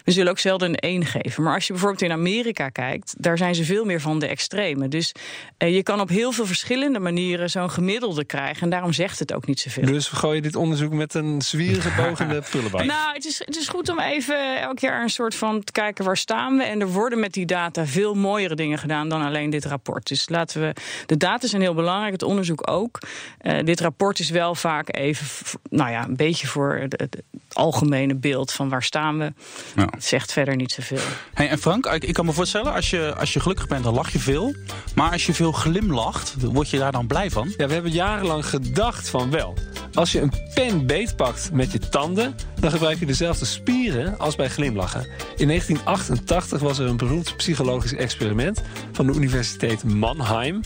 We 0.05 0.13
zullen 0.13 0.31
ook 0.31 0.39
zelden 0.39 0.69
een 0.69 0.77
1 0.77 1.07
geven. 1.07 1.43
Maar 1.43 1.55
als 1.55 1.67
je 1.67 1.73
bijvoorbeeld 1.73 2.03
in 2.03 2.13
Amerika 2.13 2.69
kijkt, 2.69 3.15
daar 3.19 3.39
zijn 3.39 3.55
ze 3.55 3.65
veel 3.65 3.85
meer 3.85 4.01
van 4.01 4.19
de 4.19 4.27
extreme. 4.27 4.89
Dus 4.89 5.15
eh, 5.57 5.75
je 5.75 5.83
kan 5.83 6.01
op 6.01 6.09
heel 6.09 6.33
veel 6.33 6.47
verschillende 6.47 6.99
manieren 6.99 7.51
zo'n 7.51 7.71
gemiddelde 7.71 8.25
krijgen. 8.25 8.63
En 8.63 8.71
daarom 8.71 8.93
zegt 8.93 9.19
het 9.19 9.33
ook 9.33 9.47
niet 9.47 9.61
zoveel. 9.61 9.85
Dus 9.85 10.11
we 10.11 10.17
gooien 10.17 10.43
dit 10.43 10.57
onderzoek 10.57 10.93
met 10.93 11.15
een 11.15 11.43
zwierige 11.43 12.03
bogende 12.03 12.43
pullenbak. 12.51 12.85
Nou, 12.85 13.15
het 13.15 13.25
is, 13.25 13.43
het 13.45 13.57
is 13.57 13.69
goed 13.69 13.89
om 13.89 14.01
even 14.01 14.61
elk 14.61 14.79
jaar 14.79 15.03
een 15.03 15.11
soort 15.11 15.35
van 15.35 15.65
te 15.65 15.73
kijken 15.73 16.05
waar 16.05 16.17
staan 16.17 16.57
we. 16.57 16.63
En 16.63 16.81
er 16.81 16.89
worden 16.89 17.21
met 17.21 17.33
die 17.33 17.47
data 17.47 17.87
veel 17.87 18.15
mooiere 18.15 18.55
dingen 18.55 18.79
gedaan 18.79 19.09
dan 19.09 19.23
alleen 19.23 19.51
dit 19.51 19.65
rapport. 19.65 20.09
Dus 20.09 20.29
laten 20.29 20.61
we. 20.61 20.75
De 21.07 21.17
data 21.17 21.47
zijn 21.47 21.63
heel 21.63 21.75
belangrijk, 21.75 22.13
het 22.13 22.23
onderzoek 22.23 22.71
ook. 22.71 22.99
Eh, 23.39 23.65
dit 23.65 23.81
rapport 23.81 24.19
is 24.19 24.31
wel 24.31 24.55
vaak 24.55 24.97
even, 24.97 25.27
nou 25.71 25.91
ja, 25.91 26.05
een 26.05 26.17
beetje 26.17 26.47
voor 26.47 26.75
het, 26.75 27.01
het 27.01 27.23
algemene 27.53 28.15
beeld 28.15 28.53
van 28.53 28.69
waar 28.69 28.83
staan 28.83 29.19
we. 29.19 29.33
Ja. 29.77 29.90
Het 29.91 30.05
zegt 30.05 30.33
verder 30.33 30.57
niet 30.57 30.73
zoveel. 30.73 30.99
Hey, 31.35 31.49
en 31.49 31.59
Frank, 31.59 31.87
ik, 31.87 32.05
ik 32.05 32.15
kan 32.15 32.27
me 32.27 32.33
voorstellen, 32.33 32.73
als 32.73 32.91
je, 32.91 33.15
als 33.15 33.33
je 33.33 33.41
gelukkig 33.41 33.67
bent, 33.67 33.85
dan 33.85 33.95
lach 33.95 34.13
je 34.13 34.19
veel. 34.19 34.55
Maar 34.95 35.13
als 35.13 35.27
je 35.27 35.35
veel 35.35 35.53
glimlacht, 35.53 36.35
word 36.39 36.71
je 36.71 36.79
daar 36.79 36.93
dan 36.93 37.07
blij 37.07 37.31
van? 37.31 37.55
Ja, 37.57 37.67
we 37.67 37.73
hebben 37.73 37.93
jarenlang 37.93 38.47
gedacht 38.47 39.09
van 39.09 39.31
wel. 39.31 39.55
Als 39.95 40.13
je 40.13 40.21
een 40.21 40.33
pen 40.55 40.87
beetpakt 40.87 41.53
met 41.53 41.73
je 41.73 41.79
tanden, 41.79 42.35
dan 42.61 42.71
gebruik 42.71 42.99
je 42.99 43.07
dezelfde 43.07 43.45
spieren 43.45 44.19
als 44.19 44.37
bij 44.37 44.49
glimlachen. 44.49 45.07
In 45.37 45.47
1988 45.47 46.61
was 46.61 46.79
er 46.79 46.87
een 46.87 46.97
beroemd 46.97 47.37
psychologisch 47.37 47.95
experiment 47.95 48.63
van 48.93 49.07
de 49.07 49.13
Universiteit 49.13 49.85
Mannheim. 49.85 50.61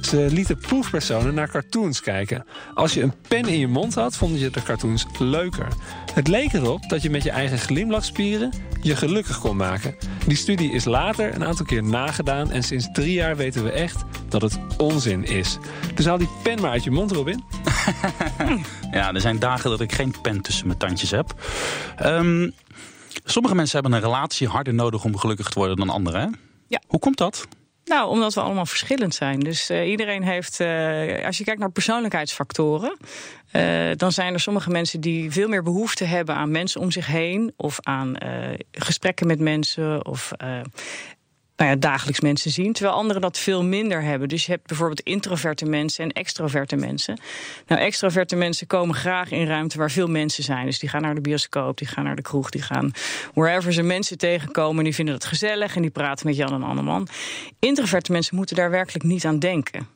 Ze 0.00 0.26
lieten 0.30 0.58
proefpersonen 0.58 1.34
naar 1.34 1.50
cartoons 1.50 2.00
kijken. 2.00 2.44
Als 2.74 2.94
je 2.94 3.02
een 3.02 3.14
pen 3.28 3.46
in 3.46 3.58
je 3.58 3.68
mond 3.68 3.94
had, 3.94 4.16
vonden 4.16 4.40
je 4.40 4.50
de 4.50 4.62
cartoons 4.62 5.06
leuker. 5.18 5.68
Het 6.18 6.28
leek 6.28 6.52
erop 6.52 6.88
dat 6.88 7.02
je 7.02 7.10
met 7.10 7.22
je 7.22 7.30
eigen 7.30 7.58
glimlachspieren 7.58 8.52
je 8.82 8.96
gelukkig 8.96 9.38
kon 9.38 9.56
maken. 9.56 9.96
Die 10.26 10.36
studie 10.36 10.72
is 10.72 10.84
later 10.84 11.34
een 11.34 11.44
aantal 11.44 11.66
keer 11.66 11.82
nagedaan 11.82 12.50
en 12.50 12.62
sinds 12.62 12.88
drie 12.92 13.12
jaar 13.12 13.36
weten 13.36 13.64
we 13.64 13.70
echt 13.70 14.04
dat 14.28 14.42
het 14.42 14.58
onzin 14.78 15.24
is. 15.24 15.58
Dus 15.94 16.06
haal 16.06 16.18
die 16.18 16.28
pen 16.42 16.60
maar 16.60 16.70
uit 16.70 16.84
je 16.84 16.90
mond, 16.90 17.10
Robin. 17.10 17.44
Ja, 18.90 19.12
er 19.12 19.20
zijn 19.20 19.38
dagen 19.38 19.70
dat 19.70 19.80
ik 19.80 19.92
geen 19.92 20.14
pen 20.22 20.40
tussen 20.40 20.66
mijn 20.66 20.78
tandjes 20.78 21.10
heb. 21.10 21.34
Ehm, 21.96 22.50
sommige 23.24 23.54
mensen 23.54 23.80
hebben 23.80 23.98
een 23.98 24.04
relatie 24.04 24.48
harder 24.48 24.74
nodig 24.74 25.04
om 25.04 25.16
gelukkig 25.16 25.48
te 25.48 25.58
worden 25.58 25.76
dan 25.76 25.90
anderen. 25.90 26.20
Hè? 26.20 26.26
Ja. 26.68 26.80
Hoe 26.86 27.00
komt 27.00 27.18
dat? 27.18 27.48
Nou, 27.88 28.10
omdat 28.10 28.34
we 28.34 28.40
allemaal 28.40 28.66
verschillend 28.66 29.14
zijn. 29.14 29.40
Dus 29.40 29.70
eh, 29.70 29.90
iedereen 29.90 30.22
heeft, 30.22 30.60
eh, 30.60 31.26
als 31.26 31.38
je 31.38 31.44
kijkt 31.44 31.60
naar 31.60 31.70
persoonlijkheidsfactoren, 31.70 32.96
eh, 33.50 33.90
dan 33.96 34.12
zijn 34.12 34.32
er 34.34 34.40
sommige 34.40 34.70
mensen 34.70 35.00
die 35.00 35.30
veel 35.30 35.48
meer 35.48 35.62
behoefte 35.62 36.04
hebben 36.04 36.34
aan 36.34 36.50
mensen 36.50 36.80
om 36.80 36.90
zich 36.90 37.06
heen, 37.06 37.52
of 37.56 37.78
aan 37.82 38.16
gesprekken 38.72 39.26
met 39.26 39.40
mensen, 39.40 40.06
of 40.06 40.32
nou 41.58 41.70
ja, 41.70 41.76
dagelijks 41.76 42.20
mensen 42.20 42.50
zien. 42.50 42.72
Terwijl 42.72 42.96
anderen 42.96 43.22
dat 43.22 43.38
veel 43.38 43.64
minder 43.64 44.02
hebben. 44.02 44.28
Dus 44.28 44.46
je 44.46 44.52
hebt 44.52 44.66
bijvoorbeeld 44.66 45.00
introverte 45.00 45.64
mensen 45.64 46.04
en 46.04 46.12
extroverte 46.12 46.76
mensen. 46.76 47.18
Nou, 47.66 47.80
extroverte 47.80 48.36
mensen 48.36 48.66
komen 48.66 48.94
graag 48.94 49.30
in 49.30 49.46
ruimte 49.46 49.78
waar 49.78 49.90
veel 49.90 50.06
mensen 50.06 50.44
zijn. 50.44 50.66
Dus 50.66 50.78
die 50.78 50.88
gaan 50.88 51.02
naar 51.02 51.14
de 51.14 51.20
bioscoop, 51.20 51.78
die 51.78 51.86
gaan 51.86 52.04
naar 52.04 52.16
de 52.16 52.22
kroeg, 52.22 52.50
die 52.50 52.62
gaan 52.62 52.92
wherever 53.34 53.72
ze 53.72 53.82
mensen 53.82 54.18
tegenkomen. 54.18 54.84
Die 54.84 54.94
vinden 54.94 55.14
het 55.14 55.24
gezellig 55.24 55.76
en 55.76 55.82
die 55.82 55.90
praten 55.90 56.26
met 56.26 56.36
Jan 56.36 56.52
en 56.52 56.62
Anneman. 56.62 57.08
Introverte 57.58 58.12
mensen 58.12 58.36
moeten 58.36 58.56
daar 58.56 58.70
werkelijk 58.70 59.04
niet 59.04 59.24
aan 59.24 59.38
denken. 59.38 59.88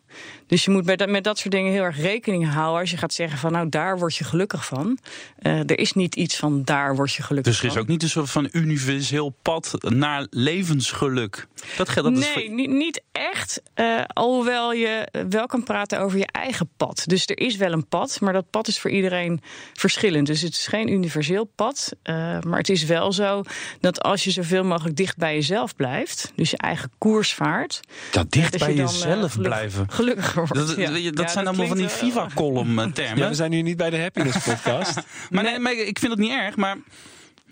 Dus 0.46 0.64
je 0.64 0.70
moet 0.70 0.84
bij 0.84 0.96
dat, 0.96 1.08
met 1.08 1.24
dat 1.24 1.38
soort 1.38 1.54
dingen 1.54 1.72
heel 1.72 1.82
erg 1.82 2.00
rekening 2.00 2.52
houden. 2.52 2.80
Als 2.80 2.90
je 2.90 2.96
gaat 2.96 3.12
zeggen 3.14 3.38
van 3.38 3.52
nou, 3.52 3.68
daar 3.68 3.98
word 3.98 4.16
je 4.16 4.24
gelukkig 4.24 4.64
van. 4.66 4.98
Eh, 5.38 5.58
er 5.58 5.78
is 5.78 5.92
niet 5.92 6.14
iets 6.16 6.36
van 6.36 6.62
daar 6.64 6.96
word 6.96 7.12
je 7.12 7.22
gelukkig 7.22 7.52
Dus 7.52 7.60
er 7.60 7.66
is 7.68 7.72
van. 7.72 7.82
ook 7.82 7.88
niet 7.88 8.02
een 8.02 8.08
soort 8.08 8.30
van 8.30 8.48
universeel 8.52 9.34
pad 9.42 9.74
naar 9.80 10.26
levensgeluk. 10.30 11.46
Dat, 11.76 11.88
ge- 11.88 12.02
dat 12.02 12.12
nee, 12.12 12.22
voor- 12.32 12.50
niet, 12.54 12.70
niet 12.70 13.02
echt. 13.12 13.62
eh, 13.74 14.00
alhoewel 14.06 14.72
je 14.72 15.08
wel 15.28 15.46
kan 15.46 15.62
praten 15.62 16.00
over 16.00 16.18
je 16.18 16.26
eigen 16.26 16.68
pad. 16.76 17.02
Dus 17.06 17.26
er 17.26 17.38
is 17.38 17.56
wel 17.56 17.72
een 17.72 17.86
pad, 17.88 18.20
maar 18.20 18.32
dat 18.32 18.50
pad 18.50 18.68
is 18.68 18.78
voor 18.80 18.90
iedereen 18.90 19.40
verschillend. 19.72 20.26
Dus 20.26 20.40
het 20.40 20.52
is 20.52 20.66
geen 20.66 20.92
universeel 20.92 21.44
pad. 21.44 21.92
eh, 22.02 22.14
maar 22.40 22.58
het 22.58 22.68
is 22.68 22.84
wel 22.84 23.12
zo 23.12 23.42
dat 23.80 24.02
als 24.02 24.24
je 24.24 24.30
zoveel 24.30 24.64
mogelijk 24.64 24.96
dicht 24.96 25.16
bij 25.16 25.34
jezelf 25.34 25.76
blijft, 25.76 26.32
dus 26.36 26.50
je 26.50 26.56
eigen 26.56 26.90
koers 26.98 27.34
vaart. 27.34 27.80
Ja, 28.12 28.24
dicht 28.28 28.50
dat 28.52 28.60
bij 28.60 28.70
je 28.70 28.76
dan, 28.76 28.84
jezelf 28.92 29.38
blijven. 29.38 29.86
Gelukkiger 30.02 30.36
wordt. 30.46 30.54
Dat, 30.54 30.76
ja. 30.76 30.90
dat- 30.90 31.02
dat 31.16 31.24
Ja, 31.24 31.28
zijn 31.32 31.46
allemaal 31.46 31.66
van 31.66 31.76
die 31.76 31.86
klinkt 31.86 32.14
wel- 32.14 32.24
FIFA-column 32.28 32.74
Ja, 32.80 32.90
termen. 32.92 33.28
we 33.28 33.34
zijn 33.34 33.50
nu 33.50 33.62
niet 33.62 33.76
bij 33.76 33.90
de 33.90 33.98
Happiness 34.00 34.44
Podcast. 34.48 35.00
maar, 35.30 35.44
nee, 35.44 35.58
maar 35.58 35.72
ik 35.72 35.98
vind 35.98 36.10
het 36.12 36.20
niet 36.20 36.30
erg, 36.32 36.56
maar... 36.56 36.76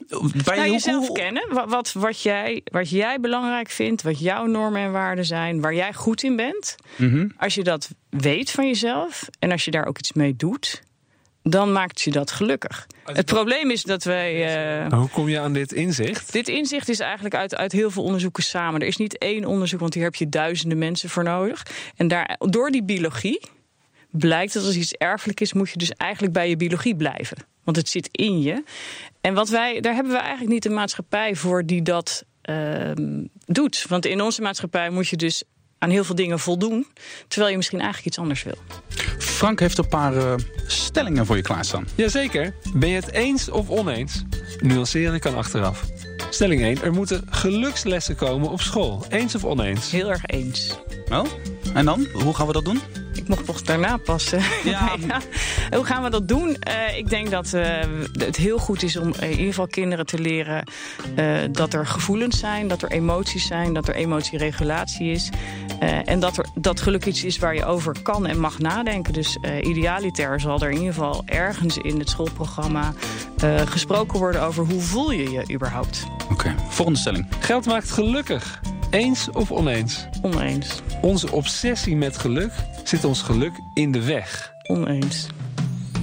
Bij 0.09 0.21
Nou, 0.45 0.61
hoe- 0.61 0.71
jezelf 0.71 1.07
hoe- 1.07 1.17
kennen. 1.17 1.55
Wat, 1.55 1.71
wat, 1.71 1.93
wat, 1.93 2.23
jij, 2.23 2.61
wat 2.65 2.91
jij 2.91 3.21
belangrijk 3.21 3.69
vindt, 3.71 4.03
wat 4.03 4.21
jouw 4.21 4.47
normen 4.47 4.81
en 4.81 4.93
waarden 4.93 5.25
zijn, 5.25 5.61
waar 5.61 5.75
jij 5.75 5.95
goed 5.95 6.23
in 6.23 6.37
bent. 6.37 6.77
Mhm. 6.97 7.29
Als 7.37 7.55
je 7.55 7.63
dat 7.65 7.89
weet 8.09 8.51
van 8.51 8.67
jezelf 8.67 9.29
en 9.39 9.51
als 9.53 9.65
je 9.65 9.71
daar 9.71 9.87
ook 9.87 9.99
iets 9.99 10.13
mee 10.13 10.37
doet, 10.37 10.83
dan 11.43 11.73
maakt 11.73 12.01
je 12.01 12.11
dat 12.11 12.31
gelukkig. 12.31 12.87
Het 13.05 13.27
probleem 13.27 13.71
is 13.71 13.83
dat 13.83 14.05
wij. 14.05 14.47
eh, 14.85 14.93
Hoe 14.99 15.09
kom 15.09 15.29
je 15.29 15.39
aan 15.41 15.53
dit 15.53 15.73
inzicht? 15.73 16.33
dit 16.33 16.49
inzicht 16.49 16.89
is 16.89 17.01
eigenlijk 17.01 17.35
uit, 17.35 17.55
uit 17.57 17.73
heel 17.73 17.91
veel 17.91 18.03
onderzoeken 18.03 18.43
samen. 18.43 18.81
Er 18.81 18.87
is 18.87 18.97
niet 18.97 19.19
één 19.19 19.45
onderzoek, 19.45 19.81
want 19.81 19.95
hier 19.95 20.03
heb 20.03 20.15
je 20.15 20.29
duizenden 20.29 20.79
mensen 20.79 21.09
voor 21.09 21.25
nodig. 21.25 21.67
En 21.97 22.09
daar, 22.09 22.37
door 22.39 22.71
die 22.71 22.83
biologie 22.83 23.41
blijkt 24.11 24.53
dat 24.53 24.65
als 24.65 24.77
iets 24.77 24.93
erfelijk 24.93 25.41
is, 25.41 25.53
moet 25.53 25.71
je 25.71 25.79
dus 25.79 25.93
eigenlijk 25.93 26.33
bij 26.33 26.49
je 26.49 26.57
biologie 26.57 26.97
blijven. 26.97 27.37
Want 27.65 27.77
het 27.77 27.89
zit 27.89 28.09
in 28.13 28.41
je. 28.43 28.63
En 29.21 29.35
wat 29.35 29.49
wij, 29.49 29.81
daar 29.81 29.95
hebben 29.95 30.13
we 30.13 30.19
eigenlijk 30.19 30.53
niet 30.53 30.65
een 30.65 30.75
maatschappij 30.75 31.35
voor 31.35 31.67
die 31.67 31.83
dat 31.83 32.25
ehm, 32.43 33.25
doet. 33.47 33.85
Want 33.89 34.07
in 34.07 34.21
onze 34.21 34.43
maatschappij 34.43 34.91
moet 34.91 35.09
je 35.09 35.17
dus 35.17 35.43
aan 35.81 35.91
heel 35.91 36.05
veel 36.05 36.15
dingen 36.15 36.39
voldoen, 36.39 36.87
terwijl 37.29 37.51
je 37.51 37.57
misschien 37.57 37.81
eigenlijk 37.81 38.09
iets 38.09 38.19
anders 38.19 38.43
wil. 38.43 38.57
Frank 39.19 39.61
heeft 39.61 39.79
een 39.79 39.89
paar 39.89 40.17
eh, 40.17 40.35
stellingen 40.67 41.27
voor 41.27 41.37
je 41.37 41.43
klaarstaan. 41.43 41.89
Jazeker. 41.95 42.55
Ben 42.75 42.89
je 42.89 42.95
het 42.95 43.11
eens 43.11 43.49
of 43.49 43.71
oneens? 43.71 44.25
Nuanceren 44.59 45.21
kan 45.21 45.37
achteraf. 45.37 45.85
Stelling 46.31 46.63
1. 46.63 46.83
Er 46.83 46.93
moeten 46.93 47.27
gelukslessen 47.31 48.17
komen 48.17 48.51
op 48.51 48.61
school. 48.61 49.05
Eens 49.09 49.35
of 49.35 49.45
oneens? 49.45 49.91
Heel 49.91 50.11
erg 50.11 50.27
eens. 50.27 50.79
Oh? 51.11 51.25
En 51.75 51.85
dan? 51.85 52.07
Hoe 52.13 52.35
gaan 52.35 52.47
we 52.47 52.53
dat 52.53 52.65
doen? 52.65 52.81
Ik 53.31 53.37
mocht 53.37 53.47
toch 53.49 53.63
daarna 53.63 53.97
passen. 53.97 54.41
Ja. 54.65 54.97
Hoe 55.71 55.85
gaan 55.85 56.03
we 56.03 56.11
dat 56.11 56.29
doen? 56.29 56.57
Eh, 56.57 56.97
ik 56.99 57.09
denk 57.11 57.31
dat 57.31 57.53
eh, 57.53 57.65
het 58.13 58.37
heel 58.37 58.59
goed 58.59 58.83
is 58.83 58.97
om 58.97 59.13
in 59.21 59.31
ieder 59.31 59.47
geval 59.47 59.67
kinderen 59.67 60.07
te 60.07 60.19
leren 60.19 60.65
eh, 61.17 61.27
dat 61.51 61.75
er 61.75 61.87
gevoelens 61.87 62.39
zijn, 62.39 62.69
dat 62.69 62.83
er 62.83 62.91
emoties 62.91 63.47
zijn, 63.47 63.73
dat 63.75 63.89
er 63.89 63.95
emotieregulatie 63.95 65.11
is. 65.11 65.29
eh, 65.81 66.09
en 66.09 66.21
dat, 66.21 66.37
er, 66.37 66.47
dat 66.55 66.81
geluk 66.81 67.07
iets 67.07 67.25
is 67.25 67.39
waar 67.39 67.55
je 67.55 67.65
over 67.65 68.03
kan 68.03 68.27
en 68.27 68.41
mag 68.41 68.59
nadenken. 68.59 69.13
Dus 69.13 69.39
eh, 69.41 69.65
idealiter 69.69 70.41
zal 70.41 70.61
er 70.61 70.71
in 70.71 70.77
ieder 70.79 70.95
geval 70.95 71.23
ergens 71.27 71.77
in 71.77 71.99
het 71.99 72.09
schoolprogramma 72.11 72.93
eh, 73.43 73.61
gesproken 73.61 74.19
worden 74.19 74.43
over 74.43 74.65
hoe 74.67 74.81
voel 74.81 75.11
je 75.13 75.31
je 75.31 75.53
überhaupt. 75.55 76.07
Oké, 76.31 76.55
volgende 76.69 76.99
stelling. 77.01 77.27
Geld 77.41 77.67
maakt 77.67 77.91
gelukkig. 77.91 78.61
Eens 78.91 79.31
of 79.31 79.51
oneens? 79.51 80.07
Oneens. 80.23 80.81
Onze 81.01 81.33
obsessie 81.33 81.97
met 81.97 82.19
geluk 82.19 82.53
zit 82.85 83.05
ons 83.05 83.23
geluk 83.23 83.53
in 83.75 83.93
de 83.93 84.05
weg. 84.05 84.53
Oneens. 84.63 85.27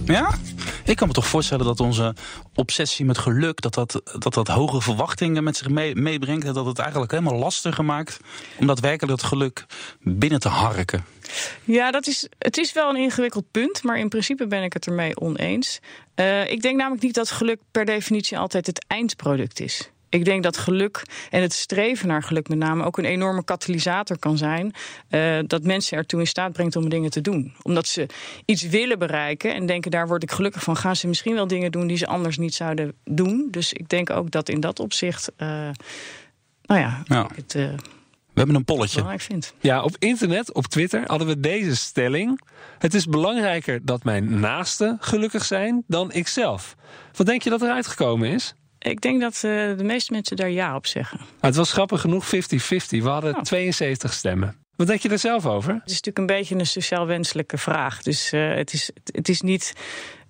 Ja? 0.05 0.35
Ik 0.85 0.95
kan 0.95 1.07
me 1.07 1.13
toch 1.13 1.27
voorstellen 1.27 1.65
dat 1.65 1.79
onze 1.79 2.15
obsessie 2.55 3.05
met 3.05 3.17
geluk... 3.17 3.61
dat 3.61 3.73
dat, 3.73 4.01
dat, 4.19 4.33
dat 4.33 4.47
hoge 4.47 4.81
verwachtingen 4.81 5.43
met 5.43 5.57
zich 5.57 5.69
mee- 5.69 5.95
meebrengt... 5.95 6.45
en 6.45 6.53
dat 6.53 6.65
het 6.65 6.79
eigenlijk 6.79 7.11
helemaal 7.11 7.39
lastiger 7.39 7.85
maakt... 7.85 8.19
om 8.59 8.67
daadwerkelijk 8.67 9.19
dat 9.19 9.29
geluk 9.29 9.65
binnen 9.99 10.39
te 10.39 10.49
harken. 10.49 11.05
Ja, 11.63 11.91
dat 11.91 12.07
is, 12.07 12.27
het 12.37 12.57
is 12.57 12.73
wel 12.73 12.89
een 12.89 13.01
ingewikkeld 13.01 13.51
punt, 13.51 13.83
maar 13.83 13.99
in 13.99 14.09
principe 14.09 14.47
ben 14.47 14.63
ik 14.63 14.73
het 14.73 14.85
ermee 14.85 15.19
oneens. 15.19 15.79
Eh, 16.15 16.51
ik 16.51 16.61
denk 16.61 16.77
namelijk 16.77 17.03
niet 17.03 17.15
dat 17.15 17.31
geluk 17.31 17.59
per 17.71 17.85
definitie 17.85 18.37
altijd 18.37 18.65
het 18.65 18.85
eindproduct 18.87 19.59
is. 19.59 19.91
Ik 20.09 20.25
denk 20.25 20.43
dat 20.43 20.57
geluk 20.57 21.03
en 21.29 21.41
het 21.41 21.53
streven 21.53 22.07
naar 22.07 22.23
geluk 22.23 22.47
met 22.49 22.57
name 22.57 22.83
ook 22.83 22.97
een 22.97 23.05
enorme 23.05 23.43
katalysator 23.43 24.19
kan 24.19 24.37
zijn. 24.37 24.73
eh, 25.09 25.37
dat 25.47 25.63
mensen 25.63 25.97
ertoe 25.97 26.19
in 26.19 26.27
staat 26.27 26.51
brengt 26.51 26.75
om 26.75 26.89
dingen 26.89 27.09
te 27.09 27.21
doen. 27.21 27.53
Omdat 27.61 27.87
ze 27.87 28.05
iets 28.45 28.61
willen 28.61 28.99
bereiken 28.99 29.53
en 29.53 29.65
denken 29.65 29.91
daar 29.91 30.07
word 30.07 30.23
ik 30.23 30.31
gelukkig 30.31 30.63
van. 30.63 30.75
Gaan 30.77 30.95
ze 30.95 31.07
misschien 31.07 31.33
wel 31.33 31.47
dingen 31.47 31.71
doen 31.71 31.87
die 31.87 31.97
ze 31.97 32.07
anders 32.07 32.37
niet 32.37 32.53
zouden 32.55 32.93
doen. 33.03 33.47
Dus 33.51 33.73
ik 33.73 33.89
denk 33.89 34.09
ook 34.09 34.31
dat 34.31 34.49
in 34.49 34.59
dat 34.59 34.79
opzicht, 34.79 35.31
eh, 35.37 35.47
nou 36.65 36.81
ja, 36.81 37.03
ik 37.29 37.35
het 37.35 37.55
eh, 37.55 37.63
We 37.63 38.43
hebben 38.43 38.55
een 38.55 38.65
polletje. 38.65 38.95
belangrijk 38.95 39.21
vind. 39.21 39.53
Ja, 39.59 39.83
op 39.83 39.95
internet, 39.99 40.53
op 40.53 40.65
Twitter, 40.67 41.03
hadden 41.05 41.27
we 41.27 41.39
deze 41.39 41.75
stelling. 41.75 42.41
Het 42.79 42.93
is 42.93 43.05
belangrijker 43.05 43.79
dat 43.85 44.03
mijn 44.03 44.39
naasten 44.39 44.97
gelukkig 44.99 45.45
zijn 45.45 45.83
dan 45.87 46.11
ikzelf. 46.11 46.75
Wat 47.15 47.25
denk 47.25 47.41
je 47.41 47.49
dat 47.49 47.61
eruit 47.61 47.87
gekomen 47.87 48.29
is? 48.29 48.53
Ik 48.89 49.01
denk 49.01 49.21
dat 49.21 49.33
eh, 49.35 49.41
de 49.77 49.83
meeste 49.83 50.13
mensen 50.13 50.35
daar 50.35 50.49
ja 50.49 50.75
op 50.75 50.85
zeggen. 50.87 51.17
Nou, 51.17 51.29
het 51.39 51.55
was 51.55 51.71
grappig 51.71 52.01
genoeg 52.01 52.25
50-50. 52.25 52.29
We 52.89 53.01
hadden 53.09 53.35
Oh. 53.35 53.41
72 53.41 54.13
stemmen. 54.13 54.55
Wat 54.75 54.87
denk 54.87 55.01
je 55.01 55.09
er 55.09 55.19
zelf 55.19 55.45
over? 55.45 55.73
Het 55.73 55.81
is 55.85 56.01
natuurlijk 56.01 56.17
een 56.17 56.25
beetje 56.37 56.55
een 56.55 56.65
sociaal 56.67 57.05
wenselijke 57.05 57.57
vraag. 57.57 58.01
Dus 58.03 58.31
eh, 58.31 58.53
het, 58.55 58.73
is, 58.73 58.91
het 59.11 59.29
is 59.29 59.41
niet 59.41 59.73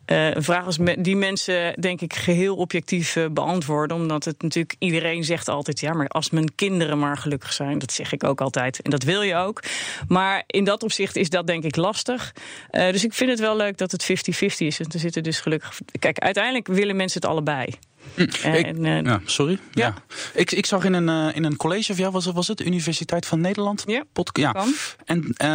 eh, 0.05 0.33
een 0.35 0.43
vraag 0.43 0.65
als 0.65 0.77
me- 0.77 1.01
die 1.01 1.15
mensen, 1.15 1.81
denk 1.81 2.01
ik, 2.01 2.13
geheel 2.15 2.55
objectief 2.55 3.17
beantwoorden. 3.31 3.97
Omdat 3.97 4.25
het 4.25 4.41
natuurlijk, 4.41 4.75
iedereen 4.79 5.23
zegt 5.23 5.47
altijd, 5.47 5.79
ja, 5.79 5.93
maar 5.93 6.07
als 6.07 6.29
mijn 6.29 6.55
kinderen 6.55 6.99
maar 6.99 7.17
gelukkig 7.17 7.53
zijn. 7.53 7.79
Dat 7.79 7.91
zeg 7.91 8.11
ik 8.11 8.23
ook 8.23 8.41
altijd. 8.41 8.81
En 8.81 8.91
dat 8.91 9.03
wil 9.03 9.21
je 9.21 9.35
ook. 9.35 9.63
Maar 10.07 10.43
in 10.47 10.63
dat 10.63 10.83
opzicht 10.83 11.15
is 11.15 11.29
dat 11.29 11.47
denk 11.47 11.63
ik 11.63 11.75
lastig. 11.75 12.33
Dus 12.71 13.03
ik 13.03 13.13
vind 13.13 13.29
het 13.29 13.39
wel 13.39 13.55
leuk 13.57 13.77
dat 13.77 13.91
het 13.91 14.03
50-50 14.03 14.07
is. 14.57 14.79
En 14.79 14.85
er 14.93 14.99
zitten 14.99 15.23
dus 15.23 15.39
gelukkig. 15.39 15.79
Kijk, 15.99 16.19
uiteindelijk 16.19 16.67
willen 16.67 16.95
mensen 16.95 17.21
het 17.21 17.29
allebei. 17.29 17.67
En, 18.43 18.85
eh, 18.85 19.01
Ja, 19.03 19.21
sorry. 19.25 19.59
Ja. 19.73 19.85
Ja. 19.85 19.95
Ik, 20.33 20.51
ik 20.51 20.65
zag 20.65 20.83
in 20.83 20.93
een, 20.93 21.09
eh, 21.09 21.35
in 21.35 21.43
een 21.43 21.55
college 21.55 21.91
of 21.91 21.97
ja, 21.97 22.11
was, 22.11 22.25
het- 22.25 22.35
was 22.35 22.47
het 22.47 22.61
Universiteit 22.61 23.25
van 23.25 23.41
Nederland? 23.41 23.83
Ja, 23.85 24.03
Podca- 24.13 24.41
ja. 24.41 24.51
kan. 24.51 24.73
En 25.05 25.33
eh 25.37 25.47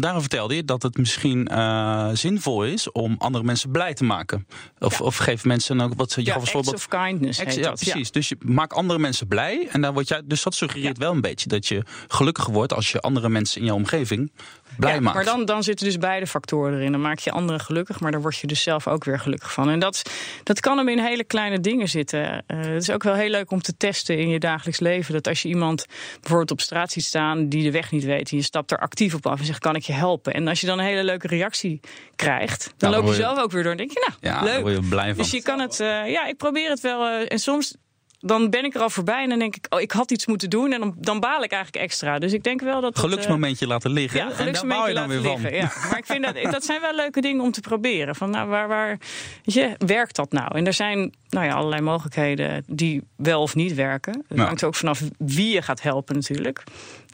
daarom 0.00 0.20
vertelde 0.20 0.54
je 0.54 0.64
dat 0.64 0.82
het 0.82 0.96
misschien 0.96 1.46
eh, 1.48 2.08
zinvol 2.12 2.64
is 2.64 2.92
om 2.92 3.14
andere 3.18 3.44
mensen 3.44 3.70
blij 3.70 3.94
te 3.94 4.04
maken. 4.04 4.46
Of, 4.78 4.98
Ja. 4.98 5.04
of 5.04 5.16
geef 5.16 5.44
mensen 5.44 5.80
ook 5.80 5.92
wat 5.96 6.12
je 6.14 6.24
ja, 6.24 6.34
acts 6.34 6.50
voorbeeld. 6.50 6.74
of 6.74 6.88
kindness 6.88 7.38
Ex- 7.38 7.54
heet 7.54 7.64
ja, 7.64 7.70
dat. 7.70 7.78
precies. 7.80 8.10
Dus 8.10 8.28
je 8.28 8.36
maakt 8.40 8.72
andere 8.72 8.98
mensen 8.98 9.26
blij. 9.28 9.68
En 9.70 9.80
dan 9.80 9.92
word 9.92 10.08
jij, 10.08 10.20
dus 10.24 10.42
dat 10.42 10.54
suggereert 10.54 10.98
wel 10.98 11.12
een 11.12 11.20
beetje 11.20 11.48
dat 11.48 11.66
je 11.66 11.82
gelukkiger 12.08 12.52
wordt 12.52 12.72
als 12.72 12.92
je 12.92 13.00
andere 13.00 13.28
mensen 13.28 13.60
in 13.60 13.66
jouw 13.66 13.76
omgeving 13.76 14.32
blij 14.76 14.94
Ja, 14.94 15.00
maakt. 15.00 15.14
Maar 15.14 15.24
dan, 15.24 15.44
dan 15.44 15.62
zitten 15.62 15.86
dus 15.86 15.98
beide 15.98 16.26
factoren 16.26 16.74
erin. 16.78 16.92
Dan 16.92 17.00
maak 17.00 17.18
je 17.18 17.30
anderen 17.30 17.60
gelukkig, 17.60 18.00
maar 18.00 18.10
daar 18.10 18.20
word 18.20 18.36
je 18.38 18.46
dus 18.46 18.62
zelf 18.62 18.88
ook 18.88 19.04
weer 19.04 19.18
gelukkig 19.18 19.52
van. 19.52 19.70
En 19.70 19.78
dat, 19.78 20.02
dat 20.42 20.60
kan 20.60 20.78
hem 20.78 20.88
in 20.88 20.98
hele 20.98 21.24
kleine 21.24 21.60
dingen 21.60 21.88
zitten. 21.88 22.42
Eh, 22.46 22.58
het 22.60 22.82
is 22.82 22.90
ook 22.90 23.02
wel 23.02 23.14
heel 23.14 23.28
leuk 23.30 23.50
om 23.50 23.62
te 23.62 23.76
testen 23.76 24.18
in 24.18 24.28
je 24.28 24.38
dagelijks 24.38 24.80
leven. 24.80 25.12
Dat 25.12 25.28
als 25.28 25.42
je 25.42 25.48
iemand 25.48 25.86
bijvoorbeeld 26.20 26.50
op 26.50 26.60
straat 26.60 26.92
ziet 26.92 27.04
staan 27.04 27.48
die 27.48 27.62
de 27.62 27.70
weg 27.70 27.90
niet 27.90 28.04
weet, 28.04 28.30
en 28.30 28.36
je 28.36 28.42
stapt 28.42 28.70
er 28.70 28.78
actief 28.78 29.14
op 29.14 29.26
af 29.26 29.38
en 29.38 29.44
zegt: 29.44 29.58
Kan 29.58 29.74
ik 29.76 29.82
je 29.82 29.92
helpen? 29.92 30.34
En 30.34 30.48
als 30.48 30.60
je 30.60 30.66
dan 30.66 30.78
een 30.78 30.84
hele 30.84 31.04
leuke 31.04 31.26
reactie 31.26 31.80
krijgt, 32.16 32.74
dan 32.76 32.90
loop 32.90 33.06
je 33.06 33.14
zelf 33.14 33.38
ook 33.38 33.50
weer 33.50 33.62
door 33.62 33.72
en 33.72 33.78
denk 33.78 33.90
je: 33.90 34.06
Nou, 34.20 34.34
ja, 34.34 34.42
leuk. 34.42 34.74
je 34.74 34.88
blij 34.88 35.08
van. 35.08 35.16
Dus 35.22 35.30
je 35.30 35.42
kan 35.42 35.60
het, 35.60 35.80
eh, 35.80 36.10
ja, 36.10 36.26
ik 36.26 36.36
probeer 36.36 36.70
het 36.70 36.80
wel. 36.80 37.06
eh, 37.06 37.32
en 37.32 37.38
soms 37.38 37.74
dan 38.20 38.50
ben 38.50 38.64
ik 38.64 38.74
er 38.74 38.80
al 38.80 38.90
voorbij 38.90 39.22
en 39.22 39.28
dan 39.28 39.38
denk 39.38 39.56
ik, 39.56 39.66
oh, 39.68 39.80
ik 39.80 39.92
had 39.92 40.10
iets 40.10 40.26
moeten 40.26 40.50
doen. 40.50 40.72
En 40.72 40.80
dan, 40.80 40.94
dan 40.98 41.20
baal 41.20 41.42
ik 41.42 41.52
eigenlijk 41.52 41.84
extra. 41.84 42.18
Dus 42.18 42.32
ik 42.32 42.42
denk 42.42 42.60
wel 42.60 42.80
dat. 42.80 42.94
het, 42.94 42.96
eh, 42.96 43.02
Geluksmomentje 43.02 43.66
laten 43.66 43.90
liggen. 43.90 44.18
ja, 44.18 44.24
en 44.24 44.28
daar 44.28 44.36
baal 44.36 44.46
geluksmomentje 44.46 44.88
je 44.88 44.94
dan 44.94 45.08
weer 45.08 45.16
laten 45.18 45.40
van. 45.40 45.50
liggen. 45.50 45.80
Ja. 45.82 45.88
Maar 45.88 45.98
ik 45.98 46.06
vind 46.06 46.24
dat, 46.24 46.34
dat 46.56 46.64
zijn 46.64 46.80
wel 46.80 46.94
leuke 46.94 47.20
dingen 47.20 47.42
om 47.42 47.52
te 47.52 47.60
proberen. 47.60 48.16
Van, 48.16 48.30
nou, 48.30 48.48
waar, 48.48 48.68
waar 48.68 48.98
weet 49.44 49.54
je, 49.54 49.74
werkt 49.86 50.16
dat 50.16 50.32
nou? 50.32 50.56
En 50.56 50.66
er 50.66 50.72
zijn 50.72 51.14
nou 51.28 51.46
ja, 51.46 51.52
allerlei 51.52 51.82
mogelijkheden 51.82 52.64
die 52.66 53.02
wel 53.16 53.42
of 53.42 53.54
niet 53.54 53.74
werken. 53.74 54.24
Het 54.28 54.38
hangt 54.38 54.64
ook 54.64 54.74
vanaf 54.74 55.02
wie 55.18 55.52
je 55.54 55.62
gaat 55.62 55.82
helpen 55.82 56.14
natuurlijk. 56.14 56.64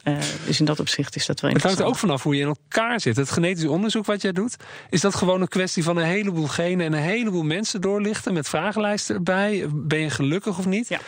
Eh, 0.03 0.17
dus 0.45 0.59
in 0.59 0.65
dat 0.65 0.79
opzicht 0.79 1.15
is 1.15 1.25
dat 1.25 1.39
wel 1.39 1.51
Het 1.51 1.63
hangt 1.63 1.79
er 1.79 1.85
ook 1.85 1.95
vanaf 1.95 2.23
hoe 2.23 2.35
je 2.35 2.41
in 2.41 2.47
elkaar 2.47 3.01
zit. 3.01 3.15
Het 3.15 3.31
genetisch 3.31 3.65
onderzoek 3.65 4.05
wat 4.05 4.21
jij 4.21 4.31
doet, 4.31 4.55
is 4.89 5.01
dat 5.01 5.15
gewoon 5.15 5.41
een 5.41 5.47
kwestie 5.47 5.83
van 5.83 5.97
een 5.97 6.05
heleboel 6.05 6.47
genen 6.47 6.85
en 6.85 6.93
een 6.93 6.99
heleboel 6.99 7.43
mensen 7.43 7.81
doorlichten 7.81 8.33
met 8.33 8.49
vragenlijsten 8.49 9.15
erbij. 9.15 9.65
Ben 9.69 9.99
je 9.99 10.09
gelukkig 10.09 10.57
of 10.57 10.65
niet? 10.65 10.87
Ja. 10.87 10.99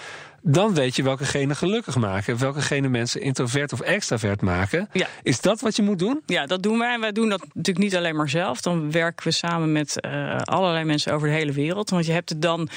Dan 0.42 0.74
weet 0.74 0.96
je 0.96 1.04
welke 1.04 1.26
genen 1.26 1.56
gelukkig 1.56 1.96
maken, 1.96 2.38
welke 2.38 2.62
genen 2.62 2.92
mensen 2.92 3.22
introvert 3.22 3.74
of 3.74 3.80
extravert 3.80 4.42
maken. 4.42 4.90
Ja. 4.94 5.08
Is 5.24 5.42
dat 5.42 5.62
wat 5.62 5.76
je 5.76 5.82
moet 5.82 6.00
doen? 6.00 6.22
Ja, 6.26 6.46
dat 6.46 6.64
doen 6.64 6.80
wij. 6.80 6.94
En 6.94 7.00
wij 7.00 7.12
doen 7.12 7.30
dat 7.30 7.40
natuurlijk 7.40 7.78
niet 7.78 7.96
alleen 7.96 8.16
maar 8.16 8.30
zelf. 8.30 8.62
Dan 8.62 8.92
werken 8.92 9.28
we 9.28 9.32
samen 9.32 9.72
met 9.72 10.02
eh, 10.02 10.38
allerlei 10.38 10.84
mensen 10.84 11.14
over 11.14 11.28
de 11.28 11.34
hele 11.34 11.52
wereld. 11.52 11.90
Want 11.90 12.06
je 12.06 12.12
hebt 12.12 12.30
het 12.30 12.42
dan 12.42 12.70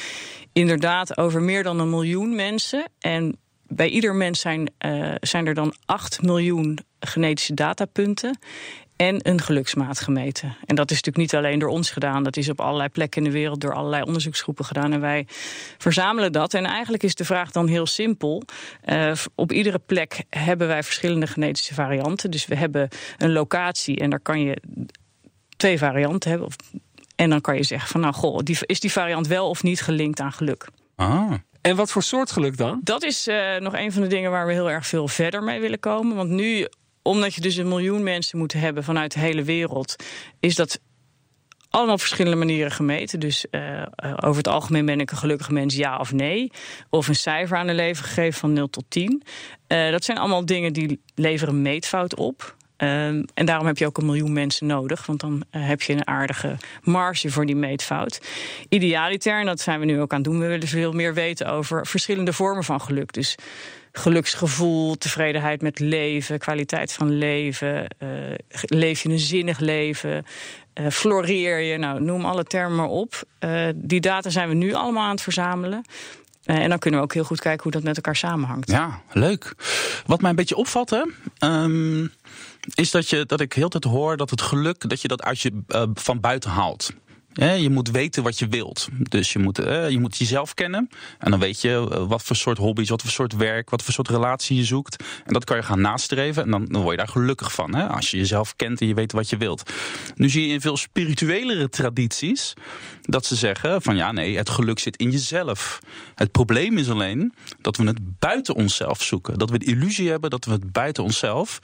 inderdaad 0.53 1.17
over 1.17 1.43
meer 1.43 1.63
dan 1.63 1.79
een 1.79 1.91
miljoen 1.91 2.35
mensen. 2.35 2.85
En 2.99 3.37
bij 3.75 3.89
ieder 3.89 4.15
mens 4.15 4.41
zijn, 4.41 4.71
eh, 4.79 5.15
zijn 5.21 5.47
er 5.47 5.55
dan 5.55 5.75
8 5.87 6.23
miljoen 6.23 6.79
genetische 7.01 7.55
datapunten. 7.55 8.39
En 8.97 9.29
een 9.29 9.41
geluksmaat 9.41 10.01
gemeten. 10.01 10.57
En 10.65 10.75
dat 10.75 10.91
is 10.91 10.97
natuurlijk 10.97 11.33
niet 11.33 11.35
alleen 11.35 11.59
door 11.59 11.69
ons 11.69 11.91
gedaan. 11.91 12.23
Dat 12.23 12.37
is 12.37 12.49
op 12.49 12.61
allerlei 12.61 12.89
plekken 12.89 13.25
in 13.25 13.31
de 13.31 13.37
wereld 13.37 13.61
door 13.61 13.75
allerlei 13.75 14.03
onderzoeksgroepen 14.03 14.65
gedaan. 14.65 14.93
En 14.93 15.01
wij 15.01 15.27
verzamelen 15.79 16.33
dat. 16.33 16.55
En 16.55 16.65
eigenlijk 16.65 17.03
is 17.03 17.15
de 17.15 17.25
vraag 17.25 17.51
dan 17.51 17.67
heel 17.67 17.87
simpel. 17.87 18.43
Eh, 18.81 19.13
op 19.35 19.53
iedere 19.53 19.79
plek 19.79 20.25
hebben 20.31 20.67
wij 20.67 20.83
verschillende 20.83 21.27
genetische 21.27 21.75
varianten. 21.75 22.31
Dus 22.31 22.47
we 22.47 22.55
hebben 22.55 22.89
een 23.19 23.33
locatie 23.33 23.99
en 23.99 24.11
daar 24.11 24.21
kan 24.21 24.41
je 24.41 24.63
twee 25.57 25.79
varianten 25.79 26.31
hebben. 26.31 26.49
En 27.17 27.31
dan 27.31 27.41
kan 27.41 27.57
je 27.57 27.63
zeggen 27.63 27.89
van 27.89 28.01
nou 28.01 28.15
goh, 28.15 28.39
is 28.67 28.81
die 28.81 28.93
variant 28.93 29.27
wel 29.27 29.49
of 29.49 29.63
niet 29.63 29.81
gelinkt 29.81 30.21
aan 30.21 30.33
geluk. 30.33 30.69
Ah. 30.97 31.33
En 31.63 31.77
wat 31.77 31.91
voor 31.91 32.03
soort 32.03 32.33
geluk 32.33 32.57
dan? 32.57 32.81
Dat 32.85 33.03
is 33.03 33.27
eh, 33.27 33.57
nog 33.57 33.75
een 33.75 33.93
van 33.93 34.03
de 34.03 34.09
dingen 34.09 34.31
waar 34.31 34.47
we 34.47 34.53
heel 34.53 34.71
erg 34.71 34.87
veel 34.87 35.09
verder 35.09 35.43
mee 35.43 35.61
willen 35.61 35.81
komen. 35.81 36.17
Want 36.17 36.31
nu, 36.31 36.69
omdat 37.03 37.35
je 37.35 37.41
dus 37.41 37.57
een 37.57 37.69
miljoen 37.69 38.03
mensen 38.03 38.39
moet 38.39 38.53
hebben 38.53 38.85
vanuit 38.85 39.13
de 39.13 39.21
hele 39.21 39.43
wereld, 39.43 39.97
is 40.41 40.55
dat 40.55 40.81
allemaal 41.73 41.99
verschillende 41.99 42.37
manieren 42.37 42.73
gemeten. 42.73 43.21
Dus 43.21 43.51
eh, 43.51 43.83
eh, 43.83 43.87
over 44.17 44.37
het 44.37 44.49
algemeen 44.49 44.87
ben 44.87 45.01
ik 45.01 45.11
een 45.11 45.17
gelukkig 45.17 45.51
mens, 45.51 45.75
ja 45.75 45.99
of 45.99 46.13
nee. 46.13 46.51
Of 46.91 47.09
een 47.09 47.15
cijfer 47.15 47.57
aan 47.57 47.69
een 47.69 47.75
leven 47.75 48.05
gegeven 48.05 48.41
van 48.41 48.53
0 48.53 48.71
tot 48.71 48.85
10. 48.89 49.23
Eh, 49.67 49.91
dat 49.91 50.05
zijn 50.05 50.19
allemaal 50.19 50.47
dingen 50.47 50.73
die 50.73 51.01
leveren 51.15 51.63
meetfout 51.63 52.17
op. 52.17 52.57
Ehm, 52.83 53.23
en 53.35 53.47
daarom 53.47 53.67
heb 53.67 53.79
je 53.79 53.87
ook 53.87 53.99
een 53.99 54.07
miljoen 54.07 54.33
mensen 54.33 54.67
nodig. 54.67 55.07
Want 55.07 55.21
dan 55.21 55.45
eh, 55.51 55.67
heb 55.67 55.83
je 55.83 55.93
een 55.93 56.07
aardige 56.07 56.57
marge 56.83 57.31
voor 57.31 57.47
die 57.47 57.57
meetfout. 57.57 58.21
Idealiter, 58.69 59.41
en 59.41 59.47
dat 59.47 59.61
zijn 59.61 59.81
we 59.81 59.87
nu 59.87 60.01
ook 60.01 60.11
aan 60.13 60.19
het 60.21 60.27
doen. 60.31 60.41
We 60.41 60.47
willen 60.47 60.69
veel 60.69 60.93
meer 60.93 61.15
weten 61.15 61.47
over 61.47 61.87
verschillende 61.87 62.33
vormen 62.33 62.65
van 62.65 62.81
geluk. 62.81 63.13
Dus 63.13 63.35
geluksgevoel, 63.93 64.95
tevredenheid 64.99 65.63
met 65.63 65.79
leven, 65.79 66.39
kwaliteit 66.39 66.93
van 66.93 67.11
leven. 67.19 67.89
eh, 67.99 68.09
leef 68.63 69.03
je 69.03 69.09
een 69.09 69.19
zinnig 69.19 69.59
leven? 69.59 70.25
eh, 70.73 70.87
floreer 70.89 71.59
je? 71.59 71.79
Nou, 71.79 72.01
noem 72.03 72.25
alle 72.25 72.45
termen 72.45 72.77
maar 72.77 72.89
op. 72.89 73.23
Die 73.75 74.01
data 74.01 74.31
zijn 74.31 74.49
we 74.49 74.55
nu 74.55 74.73
allemaal 74.73 75.05
aan 75.05 75.11
het 75.11 75.23
verzamelen. 75.23 75.85
En 76.45 76.69
dan 76.69 76.79
kunnen 76.79 77.01
we 77.01 77.07
ook 77.07 77.15
heel 77.15 77.25
goed 77.25 77.41
kijken 77.41 77.63
hoe 77.63 77.73
dat 77.73 77.83
met 77.83 77.97
elkaar 77.97 78.17
samenhangt. 78.17 78.71
Ja, 78.71 79.01
leuk. 79.13 79.55
Wat 80.07 80.21
mij 80.21 80.31
een 80.31 80.37
beetje 80.37 80.57
opvalt, 80.57 80.91
hè, 80.91 81.03
ehm, 81.39 82.07
is 82.75 82.91
dat, 82.91 83.09
je, 83.09 83.27
dat 83.27 83.41
ik 83.41 83.53
heel 83.53 83.69
tijd 83.69 83.85
hoor 83.85 84.17
dat 84.17 84.31
het 84.31 84.43
geluk 84.43 84.89
dat 84.89 85.01
je 85.01 85.09
dat 85.09 85.23
uit 85.23 85.41
je 85.41 85.63
eh, 85.69 85.83
van 85.95 86.21
buiten 86.21 86.51
haalt. 86.51 86.91
Je 87.35 87.71
moet 87.71 87.91
weten 87.91 88.23
wat 88.23 88.39
je 88.39 88.49
wilt. 88.49 88.89
Dus 88.99 89.33
je 89.33 89.39
moet, 89.39 89.59
eh, 89.59 89.91
je 89.91 89.99
moet 89.99 90.17
jezelf 90.17 90.55
kennen. 90.55 90.89
En 91.19 91.31
dan 91.31 91.41
weet 91.41 91.61
je 91.61 91.89
eh, 91.91 92.07
wat 92.07 92.23
voor 92.23 92.37
soort 92.37 92.59
hobby's, 92.59 92.89
wat 92.89 93.03
voor 93.03 93.11
soort 93.11 93.37
werk, 93.37 93.71
wat 93.71 93.83
voor 93.83 93.93
soort 93.93 94.09
relatie 94.09 94.57
je 94.57 94.65
zoekt. 94.65 95.05
En 95.25 95.33
dat 95.33 95.45
kan 95.45 95.57
je 95.57 95.63
gaan 95.63 95.81
nastreven. 95.81 96.43
En 96.43 96.51
dan, 96.51 96.69
word 96.73 96.91
je 96.91 96.97
daar 96.97 97.09
gelukkig 97.09 97.53
van. 97.53 97.75
Als 97.75 98.11
je 98.11 98.17
jezelf 98.17 98.57
kent 98.57 98.81
en 98.81 98.87
je 98.87 98.95
weet 98.95 99.13
wat 99.13 99.31
je 99.31 99.37
wilt. 99.37 99.71
Nu 100.15 100.29
zie 100.29 100.47
je 100.47 100.53
in 100.53 100.61
veel 100.61 100.77
spirituelere 100.77 101.69
tradities 101.69 102.55
dat 103.03 103.27
ze 103.27 103.37
zeggen 103.37 103.83
van 103.83 103.97
ja, 103.97 104.13
nee, 104.13 104.37
het 104.37 104.51
geluk 104.51 104.79
zit 104.79 104.97
in 104.97 105.11
jezelf. 105.11 105.79
Het 106.15 106.31
probleem 106.31 106.79
is 106.79 106.91
alleen 106.91 107.33
dat 107.61 107.77
we 107.77 107.85
het 107.85 108.19
buiten 108.19 108.55
onszelf 108.55 109.03
zoeken. 109.03 109.39
Dat 109.39 109.51
we 109.51 109.59
de 109.59 109.67
illusie 109.67 110.11
hebben 110.11 110.31
dat 110.31 110.45
we 110.45 110.53
het 110.53 110.73
buiten 110.73 111.05
onszelf. 111.05 111.61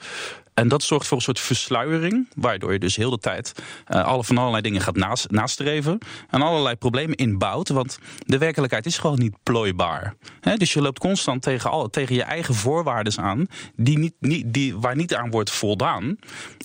En 0.59 0.67
dat 0.67 0.83
zorgt 0.83 1.07
voor 1.07 1.17
een 1.17 1.23
soort 1.23 1.39
versluiering, 1.39 2.27
waardoor 2.35 2.73
je 2.73 2.79
dus 2.79 2.95
heel 2.95 3.09
de 3.09 3.17
tijd 3.17 3.53
eh, 3.85 4.05
alle, 4.05 4.23
van 4.23 4.37
allerlei 4.37 4.61
dingen 4.61 4.81
gaat 4.81 5.29
nastreven. 5.29 5.97
En 6.29 6.41
allerlei 6.41 6.75
problemen 6.75 7.15
inbouwt, 7.15 7.69
want 7.69 7.99
de 8.17 8.37
werkelijkheid 8.37 8.85
is 8.85 8.97
gewoon 8.97 9.19
niet 9.19 9.35
plooibaar. 9.43 10.15
Dus 10.57 10.73
je 10.73 10.81
loopt 10.81 10.99
constant 10.99 11.41
tegen, 11.41 11.69
alle, 11.69 11.89
tegen 11.89 12.15
je 12.15 12.23
eigen 12.23 12.53
voorwaarden 12.53 13.17
aan, 13.17 13.47
die 13.75 13.97
niet, 13.97 14.13
niet, 14.19 14.53
die, 14.53 14.77
waar 14.77 14.95
niet 14.95 15.15
aan 15.15 15.31
wordt 15.31 15.51
voldaan. 15.51 16.17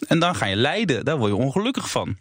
En 0.09 0.19
dan 0.19 0.35
ga 0.35 0.47
je 0.47 0.57
lijden, 0.57 1.05
daar 1.05 1.19
word 1.19 1.31
je 1.31 1.37
ongelukkig 1.37 1.91
van. 1.91 2.17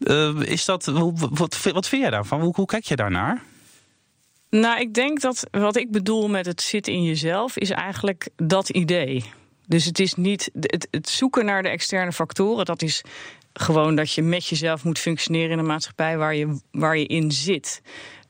Eh, 0.00 0.40
is 0.40 0.64
dat, 0.64 0.84
wat, 0.84 1.62
wat 1.72 1.88
vind 1.88 2.02
jij 2.02 2.10
daarvan? 2.10 2.40
Hoe, 2.40 2.54
hoe 2.54 2.66
kijk 2.66 2.84
je 2.84 2.96
daarnaar? 2.96 3.42
Nou, 4.50 4.80
ik 4.80 4.94
denk 4.94 5.20
dat 5.20 5.46
wat 5.50 5.76
ik 5.76 5.90
bedoel 5.90 6.28
met 6.28 6.46
het 6.46 6.62
zitten 6.62 6.92
in 6.92 7.04
jezelf 7.04 7.56
is 7.56 7.70
eigenlijk 7.70 8.28
dat 8.36 8.68
idee. 8.68 9.24
Dus 9.72 9.84
het 9.84 9.98
is 9.98 10.14
niet 10.14 10.50
het, 10.60 10.88
het 10.90 11.08
zoeken 11.08 11.44
naar 11.44 11.62
de 11.62 11.68
externe 11.68 12.12
factoren. 12.12 12.64
Dat 12.64 12.82
is 12.82 13.02
gewoon 13.52 13.94
dat 13.96 14.12
je 14.12 14.22
met 14.22 14.46
jezelf 14.46 14.84
moet 14.84 14.98
functioneren 14.98 15.50
in 15.50 15.58
een 15.58 15.66
maatschappij 15.66 16.16
waar 16.18 16.34
je, 16.34 16.60
waar 16.70 16.98
je 16.98 17.06
in 17.06 17.30
zit. 17.32 17.82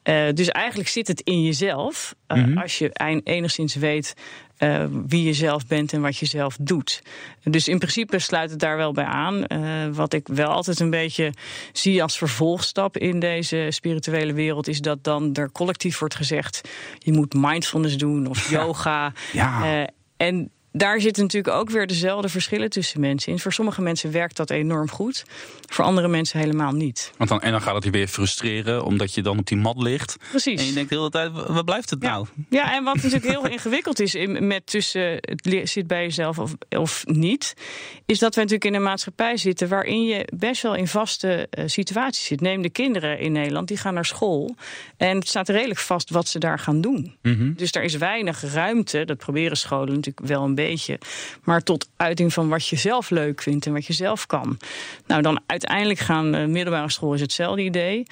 Eh, 0.02 0.24
dus 0.34 0.48
eigenlijk 0.48 0.88
zit 0.88 1.08
het 1.08 1.20
in 1.20 1.42
jezelf. 1.42 2.14
eh, 2.26 2.56
Als 2.62 2.78
je 2.78 2.92
ein- 2.92 3.20
enigszins 3.24 3.74
weet 3.74 4.14
eh, 4.56 4.84
wie 5.06 5.24
je 5.24 5.32
zelf 5.32 5.66
bent 5.66 5.92
en 5.92 6.00
wat 6.00 6.16
je 6.16 6.26
zelf 6.26 6.56
doet. 6.60 7.02
Dus 7.42 7.68
in 7.68 7.78
principe 7.78 8.18
sluit 8.18 8.50
het 8.50 8.58
daar 8.58 8.76
wel 8.76 8.92
bij 8.92 9.04
aan. 9.04 9.44
Wat 9.94 10.12
ik 10.12 10.28
wel 10.28 10.48
altijd 10.48 10.80
een 10.80 10.90
beetje 10.90 11.32
zie 11.72 12.02
als 12.02 12.18
vervolgstap 12.18 12.96
in 12.96 13.18
deze 13.20 13.66
spirituele 13.70 14.32
wereld, 14.32 14.68
is 14.68 14.80
dat 14.80 15.04
dan 15.04 15.34
er 15.34 15.52
collectief 15.52 15.98
wordt 15.98 16.14
gezegd: 16.14 16.60
je 16.98 17.12
moet 17.12 17.34
mindfulness 17.34 17.96
doen 17.96 18.26
of 18.26 18.50
yoga. 18.50 19.12
Ja. 19.32 19.86
En 20.16 20.50
daar 20.72 21.00
zitten 21.00 21.22
natuurlijk 21.22 21.54
ook 21.54 21.70
weer 21.70 21.86
dezelfde 21.86 22.28
verschillen 22.28 22.70
tussen 22.70 23.00
mensen 23.00 23.32
in. 23.32 23.38
Voor 23.38 23.52
sommige 23.52 23.82
mensen 23.82 24.12
werkt 24.12 24.36
dat 24.36 24.50
enorm 24.50 24.88
goed, 24.90 25.24
voor 25.66 25.84
andere 25.84 26.08
mensen 26.08 26.38
helemaal 26.38 26.72
niet. 26.72 27.12
Want 27.16 27.30
dan, 27.30 27.40
en 27.40 27.50
dan 27.50 27.62
gaat 27.62 27.74
het 27.74 27.84
je 27.84 27.90
weer 27.90 28.06
frustreren, 28.08 28.84
omdat 28.84 29.14
je 29.14 29.22
dan 29.22 29.38
op 29.38 29.46
die 29.46 29.56
mat 29.58 29.82
ligt. 29.82 30.16
Precies. 30.30 30.60
En 30.60 30.66
je 30.66 30.72
denkt 30.72 30.90
de 30.90 30.96
hele 30.96 31.10
tijd, 31.10 31.32
wa- 31.32 31.52
wat 31.52 31.64
blijft 31.64 31.90
het 31.90 32.02
Ja. 32.02 32.10
nou? 32.10 32.26
Ja, 32.50 32.74
en 32.74 32.84
wat 32.84 32.94
natuurlijk 32.94 33.24
heel 33.24 33.46
ingewikkeld 33.56 34.00
is 34.00 34.14
in, 34.14 34.46
met 34.46 34.66
tussen 34.66 35.10
het 35.20 35.60
zit 35.70 35.86
bij 35.86 36.02
jezelf 36.02 36.38
of, 36.38 36.52
of 36.68 37.02
niet, 37.06 37.54
is 38.06 38.18
dat 38.18 38.34
we 38.34 38.40
natuurlijk 38.40 38.70
in 38.70 38.74
een 38.74 38.82
maatschappij 38.82 39.36
zitten 39.36 39.68
waarin 39.68 40.04
je 40.04 40.28
best 40.34 40.62
wel 40.62 40.74
in 40.74 40.88
vaste 40.88 41.46
eh, 41.50 41.64
situaties 41.66 42.24
zit. 42.26 42.40
Neem 42.40 42.62
de 42.62 42.70
kinderen 42.70 43.18
in 43.18 43.32
Nederland, 43.32 43.68
die 43.68 43.76
gaan 43.76 43.94
naar 43.94 44.04
school 44.04 44.54
en 44.96 45.16
het 45.18 45.28
staat 45.28 45.48
redelijk 45.48 45.80
vast 45.80 46.10
wat 46.10 46.28
ze 46.28 46.38
daar 46.38 46.58
gaan 46.58 46.80
doen. 46.80 47.16
Dus 47.56 47.72
daar 47.72 47.82
is 47.84 47.94
weinig 47.96 48.52
ruimte, 48.52 49.04
dat 49.04 49.16
proberen 49.18 49.56
scholen 49.56 49.94
natuurlijk 49.94 50.26
wel 50.26 50.42
een 50.42 50.54
beetje, 50.54 50.60
maar 51.44 51.62
tot 51.62 51.88
uiting 51.96 52.32
van 52.32 52.48
wat 52.48 52.66
je 52.66 52.76
zelf 52.76 53.10
leuk 53.10 53.42
vindt 53.42 53.66
en 53.66 53.72
wat 53.72 53.86
je 53.86 53.92
zelf 53.92 54.26
kan. 54.26 54.58
Nou, 55.06 55.22
dan 55.22 55.40
uiteindelijk 55.46 55.98
gaan 55.98 56.34
eh, 56.34 56.46
middelbare 56.46 56.90
school 56.90 57.14
is 57.14 57.20
hetzelfde 57.20 57.62
idee. 57.62 58.06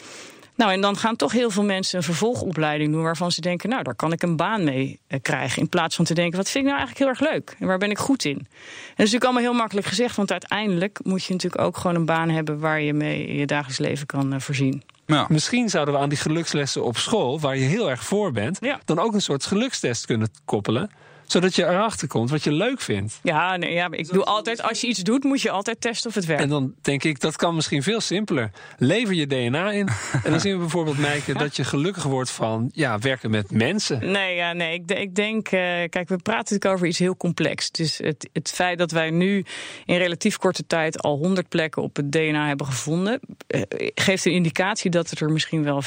Nou, 0.61 0.73
en 0.73 0.81
dan 0.81 0.97
gaan 0.97 1.17
toch 1.17 1.33
heel 1.33 1.51
veel 1.51 1.65
mensen 1.65 1.99
een 1.99 2.05
vervolgopleiding 2.05 2.93
doen 2.93 3.03
waarvan 3.03 3.33
ze 3.33 3.41
denken, 3.41 3.69
nou, 3.69 3.83
daar 3.83 3.95
kan 3.95 4.13
ik 4.13 4.23
een 4.23 4.37
baan 4.37 4.65
mee 4.65 5.01
eh, 5.07 5.19
krijgen. 5.23 5.63
In 5.63 5.69
plaats 5.69 5.97
van 5.97 6.05
te 6.05 6.15
denken, 6.15 6.37
wat 6.37 6.51
vind 6.51 6.65
ik 6.65 6.71
nou 6.71 6.85
eigenlijk 6.85 6.99
heel 6.99 7.27
erg 7.27 7.33
leuk 7.35 7.57
en 7.59 7.67
waar 7.67 7.79
ben 7.79 7.91
ik 7.91 7.99
goed 7.99 8.25
in? 8.25 8.37
En 8.37 8.39
dat 8.39 8.47
is 8.47 8.97
natuurlijk 8.97 9.25
allemaal 9.25 9.43
heel 9.43 9.53
makkelijk 9.53 9.87
gezegd, 9.87 10.17
want 10.17 10.31
uiteindelijk 10.31 10.99
moet 11.03 11.25
je 11.25 11.33
natuurlijk 11.33 11.63
ook 11.63 11.77
gewoon 11.77 11.97
een 11.97 12.05
baan 12.05 12.29
hebben 12.29 12.59
waar 12.59 12.81
je 12.81 12.93
mee 12.93 13.37
je 13.37 13.47
dagelijks 13.47 13.79
leven 13.79 14.07
kan 14.07 14.33
eh, 14.33 14.41
voorzien. 14.41 14.83
Ja. 15.07 15.27
Misschien 15.29 15.69
zouden 15.69 15.95
we 15.95 16.01
aan 16.01 16.09
die 16.09 16.19
gelukslessen 16.19 16.85
op 16.85 16.97
school, 16.97 17.41
waar 17.41 17.57
je 17.57 17.65
heel 17.65 17.91
erg 17.91 18.05
voor 18.05 18.33
bent, 18.33 18.59
Ja. 18.61 18.81
dan 18.85 18.99
ook 18.99 19.15
een 19.15 19.23
soort 19.23 19.45
gelukstest 19.45 20.07
kunnen 20.07 20.31
koppelen. 20.45 20.91
Zodat 21.31 21.55
je 21.55 21.67
erachter 21.67 22.09
komt 22.09 22.31
wat 22.31 22.45
je 22.45 22.53
leuk 22.53 22.81
vindt. 22.81 23.21
Ja, 23.23 23.57
nee, 23.57 23.73
ja 23.73 23.89
ik 23.91 24.13
doe 24.13 24.25
altijd, 24.25 24.63
als 24.63 24.81
je 24.81 24.87
iets 24.87 24.99
doet, 24.99 25.25
moet 25.25 25.41
je 25.41 25.51
altijd 25.51 25.81
testen 25.81 26.09
of 26.09 26.15
het 26.15 26.25
werkt. 26.25 26.43
En 26.43 26.49
dan 26.49 26.75
denk 26.81 27.05
ik, 27.05 27.21
dat 27.21 27.37
kan 27.37 27.55
misschien 27.55 27.83
veel 27.83 28.01
simpeler. 28.01 28.51
Lever 28.79 29.15
je 29.15 29.27
DNA 29.27 29.73
in. 29.73 29.89
en 30.25 30.31
dan 30.31 30.41
zien 30.41 30.53
we 30.53 30.59
bijvoorbeeld, 30.59 30.99
Meike, 30.99 31.35
dat 31.35 31.57
je 31.57 31.65
gelukkig 31.65 32.03
wordt 32.03 32.31
van 32.31 32.71
ja, 32.73 32.99
werken 32.99 33.31
met 33.31 33.51
mensen. 33.51 34.11
Nee, 34.11 34.35
ja, 34.35 34.53
nee 34.53 34.75
ik, 34.75 34.91
ik 34.91 35.15
denk, 35.15 35.47
uh, 35.47 35.61
kijk, 35.89 36.09
we 36.09 36.17
praten 36.17 36.55
natuurlijk 36.55 36.75
over 36.75 36.87
iets 36.87 36.99
heel 36.99 37.17
complex. 37.17 37.71
Dus 37.71 37.99
het, 37.99 38.29
het 38.33 38.51
feit 38.51 38.79
dat 38.79 38.91
wij 38.91 39.11
nu 39.11 39.45
in 39.85 39.97
relatief 39.97 40.37
korte 40.37 40.67
tijd 40.67 41.03
al 41.03 41.17
100 41.17 41.49
plekken 41.49 41.83
op 41.83 41.97
het 41.97 42.13
DNA 42.13 42.47
hebben 42.47 42.67
gevonden, 42.67 43.21
uh, 43.49 43.63
geeft 43.95 44.25
een 44.25 44.33
indicatie 44.33 44.91
dat 44.91 45.11
het 45.11 45.21
er 45.21 45.31
misschien 45.31 45.63
wel 45.63 45.83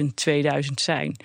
500.000, 0.00 0.04
2000 0.14 0.80
zijn. 0.80 1.16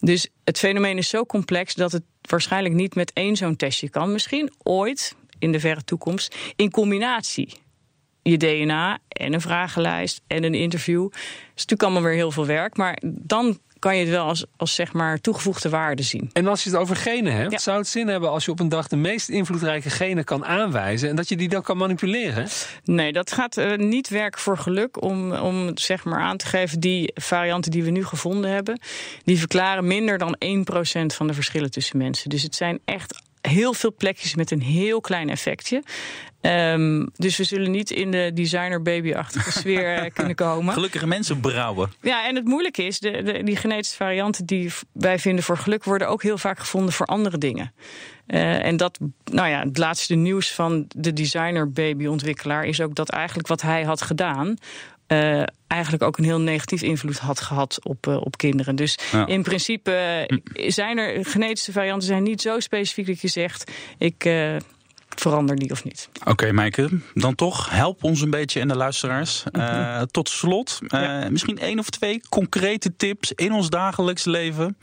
Dus 0.00 0.28
het 0.44 0.58
fenomeen 0.58 0.98
is 0.98 1.08
zo 1.08 1.24
complex 1.24 1.74
dat 1.74 1.92
het 1.92 2.02
waarschijnlijk 2.30 2.74
niet 2.74 2.94
met 2.94 3.12
één 3.12 3.36
zo'n 3.36 3.56
testje 3.56 3.88
kan. 3.88 4.12
Misschien 4.12 4.52
ooit, 4.62 5.16
in 5.38 5.52
de 5.52 5.60
verre 5.60 5.84
toekomst, 5.84 6.36
in 6.56 6.70
combinatie. 6.70 7.52
Je 8.22 8.36
DNA 8.36 8.98
en 9.08 9.32
een 9.32 9.40
vragenlijst 9.40 10.20
en 10.26 10.44
een 10.44 10.54
interview. 10.54 11.02
Dat 11.02 11.20
is 11.20 11.50
natuurlijk 11.54 11.82
allemaal 11.82 12.02
weer 12.02 12.12
heel 12.12 12.30
veel 12.30 12.46
werk. 12.46 12.76
Maar 12.76 12.98
dan 13.06 13.58
kan 13.80 13.96
je 13.96 14.00
het 14.00 14.10
wel 14.10 14.24
als, 14.24 14.44
als 14.56 14.74
zeg 14.74 14.92
maar 14.92 15.20
toegevoegde 15.20 15.68
waarde 15.68 16.02
zien. 16.02 16.30
En 16.32 16.46
als 16.46 16.64
je 16.64 16.70
het 16.70 16.78
over 16.78 16.96
genen 16.96 17.32
hebt, 17.32 17.62
zou 17.62 17.78
het 17.78 17.88
zin 17.88 18.08
hebben 18.08 18.30
als 18.30 18.44
je 18.44 18.50
op 18.50 18.60
een 18.60 18.68
dag 18.68 18.88
de 18.88 18.96
meest 18.96 19.28
invloedrijke 19.28 19.90
genen 19.90 20.24
kan 20.24 20.44
aanwijzen 20.44 21.08
en 21.08 21.16
dat 21.16 21.28
je 21.28 21.36
die 21.36 21.48
dan 21.48 21.62
kan 21.62 21.76
manipuleren? 21.76 22.48
Nee, 22.84 23.12
dat 23.12 23.32
gaat 23.32 23.56
uh, 23.56 23.76
niet 23.76 24.08
werken 24.08 24.40
voor 24.40 24.58
geluk 24.58 25.02
om, 25.02 25.32
om 25.32 25.70
zeg 25.78 26.04
maar 26.04 26.20
aan 26.20 26.36
te 26.36 26.46
geven 26.46 26.80
die 26.80 27.12
varianten 27.14 27.70
die 27.70 27.84
we 27.84 27.90
nu 27.90 28.04
gevonden 28.04 28.50
hebben, 28.50 28.80
die 29.24 29.38
verklaren 29.38 29.86
minder 29.86 30.18
dan 30.18 30.36
1% 30.44 31.06
van 31.06 31.26
de 31.26 31.34
verschillen 31.34 31.70
tussen 31.70 31.98
mensen. 31.98 32.30
Dus 32.30 32.42
het 32.42 32.54
zijn 32.54 32.78
echt 32.84 33.22
heel 33.40 33.74
veel 33.74 33.94
plekjes 33.94 34.34
met 34.34 34.50
een 34.50 34.62
heel 34.62 35.00
klein 35.00 35.28
effectje. 35.28 35.82
Um, 36.42 37.10
dus 37.16 37.36
we 37.36 37.44
zullen 37.44 37.70
niet 37.70 37.90
in 37.90 38.10
de 38.10 38.30
designer 38.34 38.82
baby-achtige 38.82 39.50
sfeer 39.52 40.10
kunnen 40.14 40.34
komen. 40.34 40.74
Gelukkige 40.74 41.06
mensen 41.06 41.40
brouwen. 41.40 41.92
Ja, 42.00 42.26
en 42.26 42.34
het 42.34 42.44
moeilijke 42.44 42.82
is, 42.82 42.98
de, 42.98 43.22
de, 43.22 43.42
die 43.42 43.56
genetische 43.56 43.96
varianten 43.96 44.46
die 44.46 44.72
wij 44.92 45.18
vinden 45.18 45.44
voor 45.44 45.56
geluk, 45.56 45.84
worden 45.84 46.08
ook 46.08 46.22
heel 46.22 46.38
vaak 46.38 46.58
gevonden 46.58 46.92
voor 46.92 47.06
andere 47.06 47.38
dingen. 47.38 47.72
Uh, 48.26 48.64
en 48.64 48.76
dat, 48.76 48.98
nou 49.24 49.48
ja, 49.48 49.60
het 49.60 49.78
laatste 49.78 50.14
nieuws 50.14 50.52
van 50.52 50.84
de 50.96 51.12
designer 51.12 51.72
baby-ontwikkelaar 51.72 52.64
is 52.64 52.80
ook 52.80 52.94
dat 52.94 53.08
eigenlijk 53.08 53.48
wat 53.48 53.62
hij 53.62 53.82
had 53.82 54.02
gedaan. 54.02 54.56
Uh, 55.12 55.42
eigenlijk 55.66 56.02
ook 56.02 56.18
een 56.18 56.24
heel 56.24 56.40
negatief 56.40 56.82
invloed 56.82 57.18
had 57.18 57.40
gehad 57.40 57.78
op, 57.82 58.06
uh, 58.06 58.16
op 58.16 58.36
kinderen. 58.36 58.76
Dus 58.76 58.98
ja. 59.12 59.26
in 59.26 59.42
principe 59.42 60.26
uh, 60.28 60.70
zijn 60.70 60.98
er 60.98 61.24
genetische 61.24 61.72
varianten 61.72 62.08
zijn 62.08 62.22
niet 62.22 62.40
zo 62.40 62.60
specifiek 62.60 63.06
dat 63.06 63.20
je 63.20 63.28
zegt: 63.28 63.70
ik 63.98 64.24
verander 65.20 65.56
die 65.56 65.70
of 65.70 65.84
niet. 65.84 66.08
Oké, 66.20 66.30
okay, 66.30 66.50
Maaike, 66.50 66.88
dan 67.14 67.34
toch 67.34 67.70
help 67.70 68.04
ons 68.04 68.20
een 68.20 68.30
beetje 68.30 68.60
en 68.60 68.68
de 68.68 68.76
luisteraars. 68.76 69.44
Uh, 69.52 70.02
tot 70.02 70.28
slot, 70.28 70.78
uh, 70.82 71.00
ja. 71.00 71.30
misschien 71.30 71.58
één 71.58 71.78
of 71.78 71.90
twee 71.90 72.20
concrete 72.28 72.96
tips 72.96 73.32
in 73.32 73.52
ons 73.52 73.68
dagelijks 73.68 74.24
leven. 74.24 74.76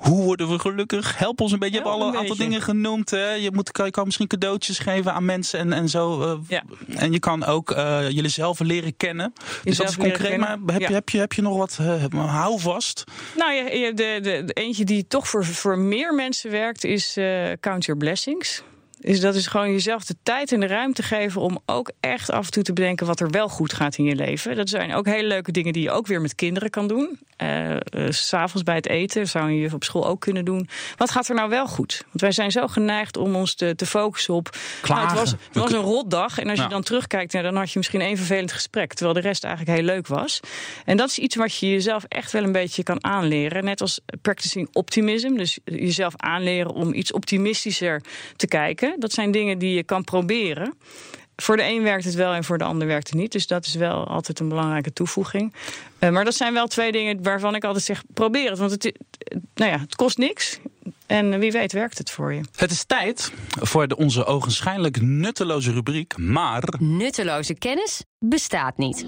Hoe 0.00 0.24
worden 0.24 0.48
we 0.48 0.58
gelukkig? 0.58 1.18
Help 1.18 1.40
ons 1.40 1.52
een 1.52 1.58
beetje. 1.58 1.78
Je 1.78 1.82
hebt 1.82 1.94
alle 1.94 2.16
aantal 2.16 2.36
dingen 2.36 2.62
genoemd. 2.62 3.10
Hè? 3.10 3.30
Je, 3.30 3.50
moet, 3.52 3.70
je 3.84 3.90
kan 3.90 4.04
misschien 4.04 4.26
cadeautjes 4.26 4.78
geven 4.78 5.12
aan 5.12 5.24
mensen 5.24 5.58
en, 5.58 5.72
en 5.72 5.88
zo. 5.88 6.22
Uh, 6.22 6.38
ja. 6.48 6.62
En 6.96 7.12
je 7.12 7.18
kan 7.18 7.44
ook 7.44 7.70
uh, 7.70 8.10
jullie 8.10 8.30
zelf 8.30 8.60
leren 8.60 8.96
kennen. 8.96 9.32
Dus 9.64 9.76
dat 9.76 9.88
is 9.88 9.96
concreet. 9.96 10.36
Maar 10.36 10.58
heb, 10.66 10.80
ja. 10.80 10.88
je, 10.88 10.94
heb, 10.94 11.08
je, 11.08 11.18
heb 11.18 11.32
je 11.32 11.42
nog 11.42 11.56
wat 11.56 11.78
uh, 11.80 12.04
houvast? 12.14 13.04
Nou, 13.36 13.52
je, 13.52 13.78
je, 13.78 13.94
de, 13.94 14.18
de, 14.22 14.42
de, 14.44 14.52
eentje 14.52 14.84
die 14.84 15.06
toch 15.06 15.28
voor, 15.28 15.44
voor 15.44 15.78
meer 15.78 16.14
mensen 16.14 16.50
werkt 16.50 16.84
is 16.84 17.18
Count 17.60 17.84
Your 17.84 18.00
Blessings. 18.00 18.62
Dus 19.00 19.20
dat 19.20 19.34
is 19.34 19.46
gewoon 19.46 19.70
jezelf 19.70 20.04
de 20.04 20.16
tijd 20.22 20.52
en 20.52 20.60
de 20.60 20.66
ruimte 20.66 21.02
geven 21.02 21.40
om 21.40 21.58
ook 21.66 21.90
echt 22.00 22.30
af 22.30 22.44
en 22.44 22.50
toe 22.50 22.62
te 22.62 22.72
bedenken 22.72 23.06
wat 23.06 23.20
er 23.20 23.30
wel 23.30 23.48
goed 23.48 23.72
gaat 23.72 23.96
in 23.96 24.04
je 24.04 24.14
leven. 24.14 24.56
Dat 24.56 24.68
zijn 24.68 24.94
ook 24.94 25.06
hele 25.06 25.28
leuke 25.28 25.52
dingen 25.52 25.72
die 25.72 25.82
je 25.82 25.90
ook 25.90 26.06
weer 26.06 26.20
met 26.20 26.34
kinderen 26.34 26.70
kan 26.70 26.88
doen. 26.88 27.18
Uh, 27.42 27.70
uh, 27.70 27.78
S'avonds 28.08 28.62
bij 28.62 28.74
het 28.74 28.88
eten 28.88 29.28
zou 29.28 29.50
je 29.50 29.74
op 29.74 29.84
school 29.84 30.06
ook 30.06 30.20
kunnen 30.20 30.44
doen. 30.44 30.68
Wat 30.96 31.10
gaat 31.10 31.28
er 31.28 31.34
nou 31.34 31.48
wel 31.48 31.66
goed? 31.66 32.02
Want 32.06 32.20
wij 32.20 32.32
zijn 32.32 32.50
zo 32.50 32.66
geneigd 32.66 33.16
om 33.16 33.34
ons 33.34 33.54
te, 33.54 33.74
te 33.74 33.86
focussen 33.86 34.34
op. 34.34 34.56
Nou, 34.88 35.00
het, 35.00 35.12
was, 35.12 35.30
het 35.30 35.38
was 35.52 35.72
een 35.72 35.78
rotdag. 35.78 36.38
En 36.38 36.50
als 36.50 36.58
je 36.58 36.68
dan 36.68 36.82
terugkijkt, 36.82 37.32
nou, 37.32 37.44
dan 37.44 37.56
had 37.56 37.70
je 37.70 37.78
misschien 37.78 38.00
één 38.00 38.16
vervelend 38.16 38.52
gesprek. 38.52 38.94
Terwijl 38.94 39.14
de 39.14 39.28
rest 39.28 39.44
eigenlijk 39.44 39.76
heel 39.76 39.86
leuk 39.86 40.06
was. 40.06 40.40
En 40.84 40.96
dat 40.96 41.08
is 41.08 41.18
iets 41.18 41.36
wat 41.36 41.56
je 41.56 41.70
jezelf 41.70 42.04
echt 42.04 42.32
wel 42.32 42.42
een 42.42 42.52
beetje 42.52 42.82
kan 42.82 43.04
aanleren. 43.04 43.64
Net 43.64 43.80
als 43.80 44.00
practicing 44.22 44.68
optimism. 44.72 45.34
Dus 45.34 45.58
jezelf 45.64 46.12
aanleren 46.16 46.72
om 46.72 46.94
iets 46.94 47.12
optimistischer 47.12 48.02
te 48.36 48.46
kijken. 48.46 48.89
Dat 48.98 49.12
zijn 49.12 49.30
dingen 49.30 49.58
die 49.58 49.74
je 49.74 49.82
kan 49.82 50.04
proberen. 50.04 50.74
Voor 51.36 51.56
de 51.56 51.64
een 51.64 51.82
werkt 51.82 52.04
het 52.04 52.14
wel 52.14 52.32
en 52.32 52.44
voor 52.44 52.58
de 52.58 52.64
ander 52.64 52.86
werkt 52.86 53.08
het 53.08 53.18
niet. 53.18 53.32
Dus 53.32 53.46
dat 53.46 53.66
is 53.66 53.74
wel 53.74 54.06
altijd 54.06 54.40
een 54.40 54.48
belangrijke 54.48 54.92
toevoeging. 54.92 55.54
Uh, 56.00 56.10
maar 56.10 56.24
dat 56.24 56.34
zijn 56.34 56.52
wel 56.52 56.66
twee 56.66 56.92
dingen 56.92 57.22
waarvan 57.22 57.54
ik 57.54 57.64
altijd 57.64 57.84
zeg: 57.84 58.02
probeer 58.14 58.50
het. 58.50 58.58
Want 58.58 58.70
het, 58.70 58.98
nou 59.54 59.70
ja, 59.70 59.78
het 59.78 59.96
kost 59.96 60.18
niks. 60.18 60.58
En 61.06 61.38
wie 61.38 61.52
weet 61.52 61.72
werkt 61.72 61.98
het 61.98 62.10
voor 62.10 62.32
je. 62.32 62.40
Het 62.56 62.70
is 62.70 62.84
tijd 62.84 63.32
voor 63.60 63.88
de, 63.88 63.96
onze 63.96 64.24
ogenschijnlijk 64.24 65.00
nutteloze 65.00 65.72
rubriek, 65.72 66.16
maar... 66.16 66.62
Nutteloze 66.78 67.54
kennis 67.54 68.04
bestaat 68.18 68.78
niet. 68.78 69.06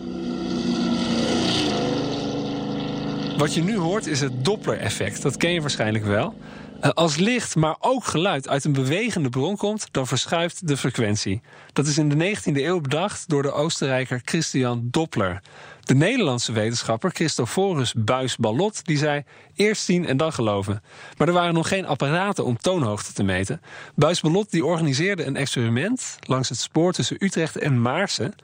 Wat 3.36 3.54
je 3.54 3.62
nu 3.62 3.76
hoort 3.76 4.06
is 4.06 4.20
het 4.20 4.44
Doppler-effect. 4.44 5.22
Dat 5.22 5.36
ken 5.36 5.52
je 5.52 5.60
waarschijnlijk 5.60 6.04
wel. 6.04 6.34
Als 6.82 7.16
licht, 7.16 7.56
maar 7.56 7.76
ook 7.78 8.04
geluid 8.04 8.48
uit 8.48 8.64
een 8.64 8.72
bewegende 8.72 9.28
bron 9.28 9.56
komt, 9.56 9.88
dan 9.90 10.06
verschuift 10.06 10.68
de 10.68 10.76
frequentie. 10.76 11.40
Dat 11.72 11.86
is 11.86 11.98
in 11.98 12.08
de 12.08 12.36
19e 12.36 12.56
eeuw 12.56 12.80
bedacht 12.80 13.28
door 13.28 13.42
de 13.42 13.52
Oostenrijker 13.52 14.20
Christian 14.24 14.88
Doppler. 14.90 15.42
De 15.80 15.94
Nederlandse 15.94 16.52
wetenschapper 16.52 17.10
Christophorus 17.10 17.94
Buys-Ballot 17.96 18.86
die 18.86 18.98
zei 18.98 19.24
eerst 19.54 19.82
zien 19.82 20.06
en 20.06 20.16
dan 20.16 20.32
geloven. 20.32 20.82
Maar 21.16 21.28
er 21.28 21.34
waren 21.34 21.54
nog 21.54 21.68
geen 21.68 21.86
apparaten 21.86 22.44
om 22.44 22.56
toonhoogte 22.56 23.12
te 23.12 23.22
meten. 23.22 23.60
Buys-Ballot 23.94 24.50
die 24.50 24.64
organiseerde 24.64 25.24
een 25.24 25.36
experiment 25.36 26.18
langs 26.20 26.48
het 26.48 26.58
spoor 26.58 26.92
tussen 26.92 27.16
Utrecht 27.24 27.56
en 27.56 27.80
Maarsen 27.80 28.34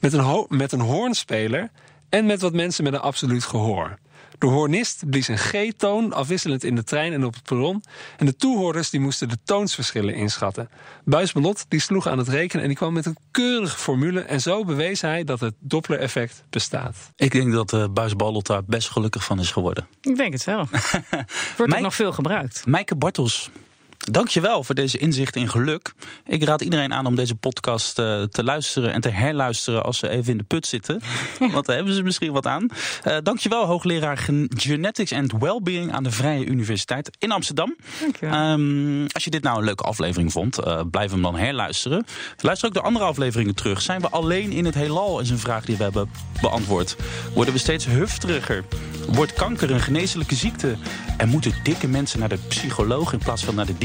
met 0.00 0.12
een, 0.12 0.46
met 0.48 0.72
een 0.72 0.80
hoornspeler 0.80 1.70
en 2.08 2.26
met 2.26 2.40
wat 2.40 2.52
mensen 2.52 2.84
met 2.84 2.92
een 2.92 3.00
absoluut 3.00 3.44
gehoor. 3.44 3.98
De 4.38 4.46
hoornist 4.46 5.10
blies 5.10 5.28
een 5.28 5.38
G-toon 5.38 6.12
afwisselend 6.12 6.64
in 6.64 6.74
de 6.74 6.84
trein 6.84 7.12
en 7.12 7.24
op 7.24 7.34
het 7.34 7.42
perron. 7.42 7.82
En 8.16 8.26
de 8.26 8.36
toehoorders 8.36 8.90
die 8.90 9.00
moesten 9.00 9.28
de 9.28 9.38
toonsverschillen 9.44 10.14
inschatten. 10.14 10.70
Buisbelot 11.04 11.64
die 11.68 11.80
sloeg 11.80 12.06
aan 12.06 12.18
het 12.18 12.28
rekenen 12.28 12.62
en 12.62 12.68
die 12.68 12.76
kwam 12.76 12.92
met 12.92 13.06
een 13.06 13.16
keurige 13.30 13.78
formule. 13.78 14.20
En 14.20 14.40
zo 14.40 14.64
bewees 14.64 15.00
hij 15.00 15.24
dat 15.24 15.40
het 15.40 15.54
Doppler-effect 15.60 16.44
bestaat. 16.50 16.96
Ik 17.16 17.32
denk 17.32 17.52
dat 17.52 17.72
uh, 17.72 17.84
Buisballot 17.90 18.46
daar 18.46 18.64
best 18.64 18.90
gelukkig 18.90 19.24
van 19.24 19.40
is 19.40 19.50
geworden. 19.50 19.88
Ik 20.00 20.16
denk 20.16 20.32
het 20.32 20.44
wel. 20.44 20.68
Wordt 21.56 21.74
ook 21.74 21.80
nog 21.80 21.94
veel 21.94 22.12
gebruikt. 22.12 22.66
Maaike 22.66 22.96
Bartels, 22.96 23.50
Dankjewel 23.98 24.64
voor 24.64 24.74
deze 24.74 24.98
inzicht 24.98 25.36
in 25.36 25.48
geluk. 25.48 25.92
Ik 26.26 26.44
raad 26.44 26.60
iedereen 26.60 26.92
aan 26.92 27.06
om 27.06 27.14
deze 27.14 27.34
podcast 27.34 27.98
uh, 27.98 28.22
te 28.22 28.44
luisteren 28.44 28.92
en 28.92 29.00
te 29.00 29.08
herluisteren 29.08 29.84
als 29.84 29.98
ze 29.98 30.08
even 30.08 30.30
in 30.32 30.38
de 30.38 30.44
put 30.44 30.66
zitten. 30.66 31.00
Want 31.52 31.66
daar 31.66 31.76
hebben 31.76 31.94
ze 31.94 32.02
misschien 32.02 32.32
wat 32.32 32.46
aan. 32.46 32.68
Uh, 33.06 33.16
dankjewel, 33.22 33.64
hoogleraar 33.64 34.28
Genetics 34.48 35.12
and 35.12 35.32
Wellbeing 35.38 35.92
aan 35.92 36.02
de 36.02 36.10
Vrije 36.10 36.44
Universiteit 36.44 37.10
in 37.18 37.32
Amsterdam. 37.32 37.76
Um, 38.20 39.06
als 39.08 39.24
je 39.24 39.30
dit 39.30 39.42
nou 39.42 39.58
een 39.58 39.64
leuke 39.64 39.82
aflevering 39.82 40.32
vond, 40.32 40.66
uh, 40.66 40.80
blijf 40.90 41.10
hem 41.10 41.22
dan 41.22 41.36
herluisteren. 41.36 42.04
Luister 42.40 42.68
ook 42.68 42.74
de 42.74 42.80
andere 42.80 43.04
afleveringen 43.04 43.54
terug. 43.54 43.82
Zijn 43.82 44.00
we 44.00 44.08
alleen 44.08 44.52
in 44.52 44.64
het 44.64 44.74
heelal? 44.74 45.20
Is 45.20 45.30
een 45.30 45.38
vraag 45.38 45.64
die 45.64 45.76
we 45.76 45.82
hebben 45.82 46.10
beantwoord. 46.40 46.96
Worden 47.34 47.54
we 47.54 47.60
steeds 47.60 47.86
hufteriger? 47.86 48.64
Wordt 49.08 49.32
kanker 49.32 49.70
een 49.70 49.80
geneeslijke 49.80 50.34
ziekte? 50.34 50.76
En 51.16 51.28
moeten 51.28 51.54
dikke 51.62 51.88
mensen 51.88 52.18
naar 52.18 52.28
de 52.28 52.38
psycholoog 52.48 53.12
in 53.12 53.18
plaats 53.18 53.44
van 53.44 53.54
naar 53.54 53.66
de 53.66 53.78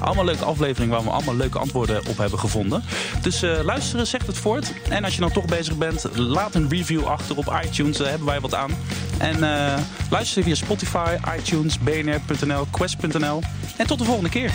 Allemaal 0.00 0.24
leuke 0.24 0.44
afleveringen 0.44 0.94
waar 0.94 1.04
we 1.04 1.10
allemaal 1.10 1.36
leuke 1.36 1.58
antwoorden 1.58 2.06
op 2.06 2.18
hebben 2.18 2.38
gevonden. 2.38 2.82
Dus 3.22 3.42
uh, 3.42 3.60
luisteren, 3.62 4.06
zegt 4.06 4.26
het 4.26 4.38
voort. 4.38 4.72
En 4.88 5.04
als 5.04 5.14
je 5.14 5.20
dan 5.20 5.32
toch 5.32 5.44
bezig 5.44 5.76
bent, 5.76 6.16
laat 6.16 6.54
een 6.54 6.68
review 6.68 7.04
achter 7.04 7.36
op 7.36 7.60
iTunes. 7.64 7.96
Daar 7.96 8.08
hebben 8.08 8.26
wij 8.26 8.40
wat 8.40 8.54
aan. 8.54 8.70
En 9.18 9.38
uh, 9.38 9.78
luister 10.10 10.42
via 10.42 10.54
Spotify, 10.54 11.16
iTunes, 11.38 11.78
bnr.nl, 11.78 12.66
quest.nl. 12.70 13.42
En 13.76 13.86
tot 13.86 13.98
de 13.98 14.04
volgende 14.04 14.30
keer. 14.30 14.52